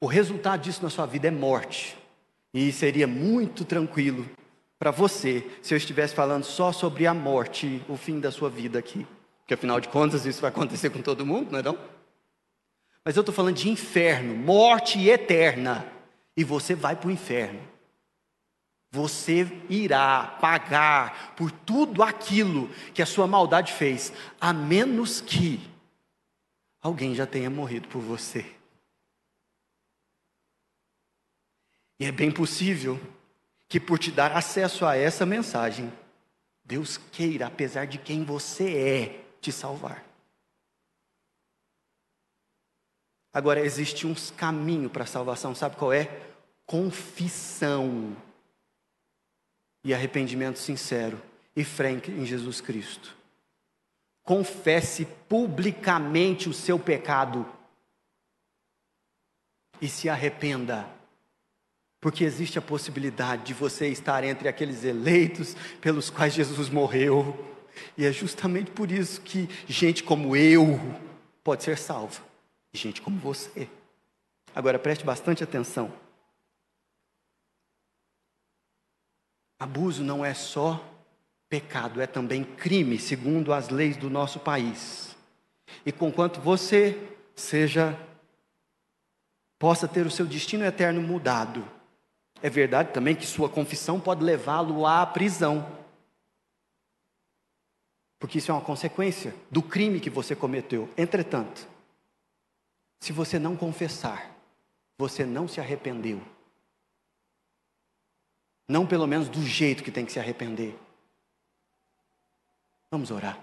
O 0.00 0.06
resultado 0.06 0.62
disso 0.62 0.82
na 0.82 0.88
sua 0.88 1.04
vida 1.04 1.28
é 1.28 1.30
morte. 1.30 1.99
E 2.52 2.72
seria 2.72 3.06
muito 3.06 3.64
tranquilo 3.64 4.28
para 4.78 4.90
você 4.90 5.48
se 5.62 5.74
eu 5.74 5.78
estivesse 5.78 6.14
falando 6.14 6.44
só 6.44 6.72
sobre 6.72 7.06
a 7.06 7.14
morte, 7.14 7.82
o 7.88 7.96
fim 7.96 8.18
da 8.18 8.32
sua 8.32 8.50
vida 8.50 8.78
aqui. 8.78 9.06
Porque 9.40 9.54
afinal 9.54 9.80
de 9.80 9.88
contas 9.88 10.26
isso 10.26 10.40
vai 10.40 10.50
acontecer 10.50 10.90
com 10.90 11.02
todo 11.02 11.26
mundo, 11.26 11.52
não 11.52 11.58
é 11.58 11.62
não? 11.62 11.78
Mas 13.04 13.16
eu 13.16 13.20
estou 13.20 13.34
falando 13.34 13.56
de 13.56 13.68
inferno, 13.68 14.34
morte 14.34 15.08
eterna. 15.08 15.86
E 16.36 16.44
você 16.44 16.74
vai 16.74 16.96
para 16.96 17.08
o 17.08 17.10
inferno. 17.10 17.60
Você 18.92 19.46
irá 19.68 20.38
pagar 20.40 21.34
por 21.36 21.50
tudo 21.50 22.02
aquilo 22.02 22.68
que 22.92 23.02
a 23.02 23.06
sua 23.06 23.26
maldade 23.26 23.72
fez, 23.72 24.12
a 24.40 24.52
menos 24.52 25.20
que 25.20 25.60
alguém 26.82 27.14
já 27.14 27.26
tenha 27.26 27.50
morrido 27.50 27.88
por 27.88 28.00
você. 28.00 28.44
E 32.00 32.06
é 32.06 32.10
bem 32.10 32.32
possível 32.32 32.98
que 33.68 33.78
por 33.78 33.98
te 33.98 34.10
dar 34.10 34.32
acesso 34.32 34.86
a 34.86 34.96
essa 34.96 35.26
mensagem, 35.26 35.92
Deus 36.64 36.96
queira, 36.96 37.46
apesar 37.46 37.86
de 37.86 37.98
quem 37.98 38.24
você 38.24 38.74
é, 38.74 39.24
te 39.38 39.52
salvar. 39.52 40.02
Agora, 43.30 43.60
existe 43.60 44.06
um 44.06 44.14
caminho 44.34 44.88
para 44.88 45.04
a 45.04 45.06
salvação, 45.06 45.54
sabe 45.54 45.76
qual 45.76 45.92
é? 45.92 46.06
Confissão 46.64 48.16
e 49.84 49.92
arrependimento 49.92 50.58
sincero 50.58 51.20
e 51.54 51.64
franco 51.64 52.10
em 52.10 52.24
Jesus 52.24 52.62
Cristo. 52.62 53.14
Confesse 54.22 55.04
publicamente 55.28 56.48
o 56.48 56.54
seu 56.54 56.78
pecado 56.78 57.46
e 59.82 59.88
se 59.88 60.08
arrependa 60.08 60.99
porque 62.00 62.24
existe 62.24 62.58
a 62.58 62.62
possibilidade 62.62 63.44
de 63.44 63.54
você 63.54 63.88
estar 63.88 64.24
entre 64.24 64.48
aqueles 64.48 64.84
eleitos 64.84 65.54
pelos 65.80 66.08
quais 66.08 66.32
Jesus 66.32 66.70
morreu. 66.70 67.46
E 67.96 68.06
é 68.06 68.12
justamente 68.12 68.70
por 68.70 68.90
isso 68.90 69.20
que 69.20 69.48
gente 69.68 70.02
como 70.02 70.34
eu 70.34 70.80
pode 71.44 71.62
ser 71.62 71.76
salva. 71.76 72.22
E 72.72 72.78
gente 72.78 73.02
como 73.02 73.18
você. 73.18 73.68
Agora 74.54 74.78
preste 74.78 75.04
bastante 75.04 75.44
atenção. 75.44 75.92
Abuso 79.58 80.02
não 80.02 80.24
é 80.24 80.32
só 80.32 80.82
pecado, 81.50 82.00
é 82.00 82.06
também 82.06 82.44
crime, 82.44 82.98
segundo 82.98 83.52
as 83.52 83.68
leis 83.68 83.96
do 83.96 84.08
nosso 84.08 84.40
país. 84.40 85.14
E 85.84 85.92
conquanto 85.92 86.40
você 86.40 86.98
seja 87.34 87.98
possa 89.58 89.86
ter 89.86 90.06
o 90.06 90.10
seu 90.10 90.24
destino 90.24 90.64
eterno 90.64 91.02
mudado, 91.02 91.62
é 92.42 92.48
verdade 92.48 92.92
também 92.92 93.14
que 93.14 93.26
sua 93.26 93.48
confissão 93.48 94.00
pode 94.00 94.24
levá-lo 94.24 94.86
à 94.86 95.04
prisão. 95.06 95.78
Porque 98.18 98.38
isso 98.38 98.50
é 98.50 98.54
uma 98.54 98.60
consequência 98.60 99.34
do 99.50 99.62
crime 99.62 100.00
que 100.00 100.10
você 100.10 100.34
cometeu. 100.36 100.88
Entretanto, 100.96 101.66
se 103.00 103.12
você 103.12 103.38
não 103.38 103.56
confessar, 103.56 104.30
você 104.98 105.24
não 105.24 105.48
se 105.48 105.60
arrependeu. 105.60 106.20
Não 108.68 108.86
pelo 108.86 109.06
menos 109.06 109.28
do 109.28 109.42
jeito 109.42 109.82
que 109.82 109.90
tem 109.90 110.04
que 110.04 110.12
se 110.12 110.20
arrepender. 110.20 110.78
Vamos 112.90 113.10
orar. 113.10 113.38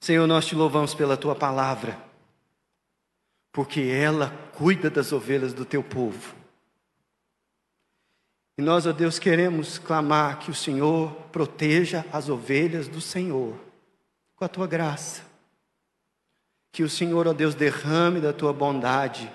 Senhor, 0.00 0.26
nós 0.26 0.46
te 0.46 0.54
louvamos 0.54 0.94
pela 0.94 1.16
tua 1.16 1.34
palavra 1.34 2.11
porque 3.52 3.82
ela 3.82 4.30
cuida 4.54 4.88
das 4.88 5.12
ovelhas 5.12 5.52
do 5.52 5.64
teu 5.64 5.82
povo. 5.82 6.34
E 8.56 8.62
nós, 8.62 8.86
ó 8.86 8.92
Deus, 8.92 9.18
queremos 9.18 9.78
clamar 9.78 10.38
que 10.38 10.50
o 10.50 10.54
Senhor 10.54 11.12
proteja 11.30 12.04
as 12.10 12.28
ovelhas 12.28 12.88
do 12.88 13.00
Senhor 13.00 13.54
com 14.34 14.44
a 14.44 14.48
tua 14.48 14.66
graça. 14.66 15.22
Que 16.70 16.82
o 16.82 16.88
Senhor, 16.88 17.28
ó 17.28 17.32
Deus, 17.32 17.54
derrame 17.54 18.20
da 18.20 18.32
tua 18.32 18.52
bondade, 18.52 19.30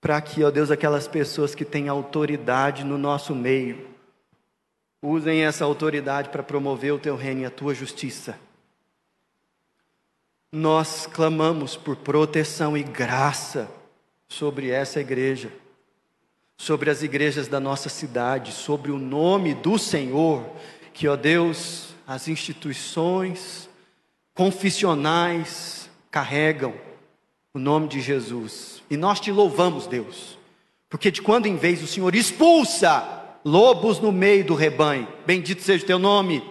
para 0.00 0.20
que, 0.20 0.42
ó 0.42 0.50
Deus, 0.50 0.70
aquelas 0.70 1.06
pessoas 1.06 1.54
que 1.54 1.64
têm 1.64 1.88
autoridade 1.88 2.84
no 2.84 2.96
nosso 2.96 3.34
meio, 3.34 3.88
usem 5.02 5.44
essa 5.44 5.64
autoridade 5.64 6.30
para 6.30 6.42
promover 6.42 6.92
o 6.92 6.98
teu 6.98 7.16
reino 7.16 7.42
e 7.42 7.44
a 7.44 7.50
tua 7.50 7.74
justiça 7.74 8.38
nós 10.50 11.06
clamamos 11.06 11.76
por 11.76 11.96
proteção 11.96 12.76
e 12.76 12.82
graça 12.82 13.68
sobre 14.28 14.70
essa 14.70 15.00
igreja, 15.00 15.52
sobre 16.56 16.90
as 16.90 17.02
igrejas 17.02 17.48
da 17.48 17.60
nossa 17.60 17.88
cidade, 17.88 18.52
sobre 18.52 18.90
o 18.90 18.98
nome 18.98 19.54
do 19.54 19.78
Senhor, 19.78 20.44
que, 20.92 21.06
ó 21.06 21.16
Deus, 21.16 21.94
as 22.06 22.28
instituições 22.28 23.68
confissionais 24.34 25.90
carregam 26.10 26.74
o 27.52 27.58
nome 27.58 27.88
de 27.88 28.00
Jesus. 28.00 28.82
E 28.90 28.96
nós 28.96 29.20
te 29.20 29.30
louvamos, 29.30 29.86
Deus, 29.86 30.38
porque 30.88 31.10
de 31.10 31.20
quando 31.20 31.46
em 31.46 31.56
vez 31.56 31.82
o 31.82 31.86
Senhor 31.86 32.14
expulsa 32.14 33.16
lobos 33.44 34.00
no 34.00 34.10
meio 34.10 34.44
do 34.44 34.54
rebanho, 34.54 35.06
bendito 35.26 35.62
seja 35.62 35.84
o 35.84 35.86
teu 35.86 35.98
nome, 35.98 36.42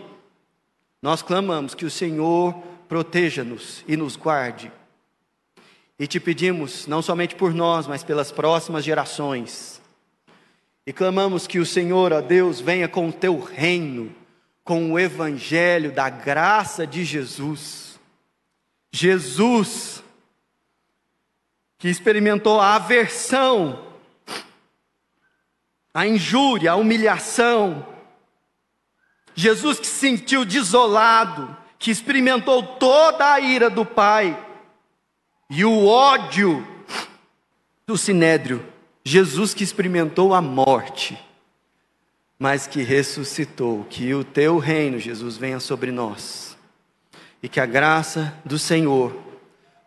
nós 1.02 1.22
clamamos 1.22 1.74
que 1.74 1.86
o 1.86 1.91
Senhor 1.91 2.56
proteja-nos 2.88 3.83
e 3.88 3.97
nos 3.97 4.15
guarde. 4.15 4.71
E 5.99 6.05
te 6.05 6.19
pedimos, 6.19 6.85
não 6.85 7.01
somente 7.01 7.35
por 7.35 7.53
nós, 7.53 7.88
mas 7.88 8.03
pelas 8.03 8.31
próximas 8.31 8.83
gerações. 8.83 9.81
E 10.85 10.93
clamamos 10.93 11.47
que 11.47 11.59
o 11.59 11.65
Senhor, 11.65 12.13
ó 12.13 12.21
Deus, 12.21 12.61
venha 12.61 12.88
com 12.88 13.09
o 13.09 13.13
teu 13.13 13.39
reino, 13.39 14.15
com 14.63 14.91
o 14.91 14.99
evangelho 14.99 15.91
da 15.91 16.09
graça 16.09 16.85
de 16.85 17.03
Jesus. 17.03 17.99
Jesus, 18.91 20.03
que 21.77 21.89
experimentou 21.89 22.59
a 22.59 22.75
aversão, 22.75 23.85
a 25.93 26.07
injúria, 26.07 26.71
a 26.71 26.75
humilhação. 26.75 27.85
Jesus 29.35 29.79
que 29.79 29.88
se 29.88 29.93
sentiu 29.93 30.45
desolado, 30.45 31.55
que 31.80 31.91
experimentou 31.91 32.63
toda 32.63 33.34
a 33.34 33.39
ira 33.39 33.69
do 33.69 33.86
Pai 33.86 34.38
e 35.49 35.63
o 35.63 35.86
ódio 35.86 36.65
do 37.86 37.97
sinédrio, 37.97 38.65
Jesus 39.03 39.53
que 39.53 39.63
experimentou 39.63 40.34
a 40.34 40.41
morte, 40.41 41.17
mas 42.38 42.67
que 42.67 42.82
ressuscitou, 42.82 43.86
que 43.89 44.13
o 44.13 44.23
teu 44.23 44.57
reino, 44.57 44.99
Jesus, 44.99 45.38
venha 45.38 45.59
sobre 45.59 45.91
nós, 45.91 46.57
e 47.41 47.47
que 47.47 47.59
a 47.59 47.65
graça 47.65 48.34
do 48.43 48.59
Senhor, 48.59 49.15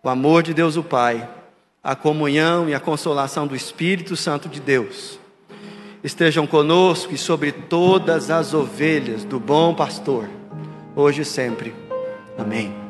o 0.02 0.08
amor 0.08 0.42
de 0.42 0.54
Deus 0.54 0.76
o 0.76 0.82
Pai, 0.82 1.28
a 1.82 1.94
comunhão 1.94 2.68
e 2.68 2.74
a 2.74 2.80
consolação 2.80 3.46
do 3.46 3.54
Espírito 3.54 4.16
Santo 4.16 4.48
de 4.48 4.60
Deus 4.60 5.18
estejam 6.02 6.46
conosco 6.46 7.14
e 7.14 7.18
sobre 7.18 7.52
todas 7.52 8.30
as 8.30 8.54
ovelhas 8.54 9.22
do 9.24 9.38
bom 9.38 9.74
pastor 9.74 10.39
hoje 10.94 11.22
e 11.22 11.24
sempre. 11.24 11.74
Amém. 12.38 12.89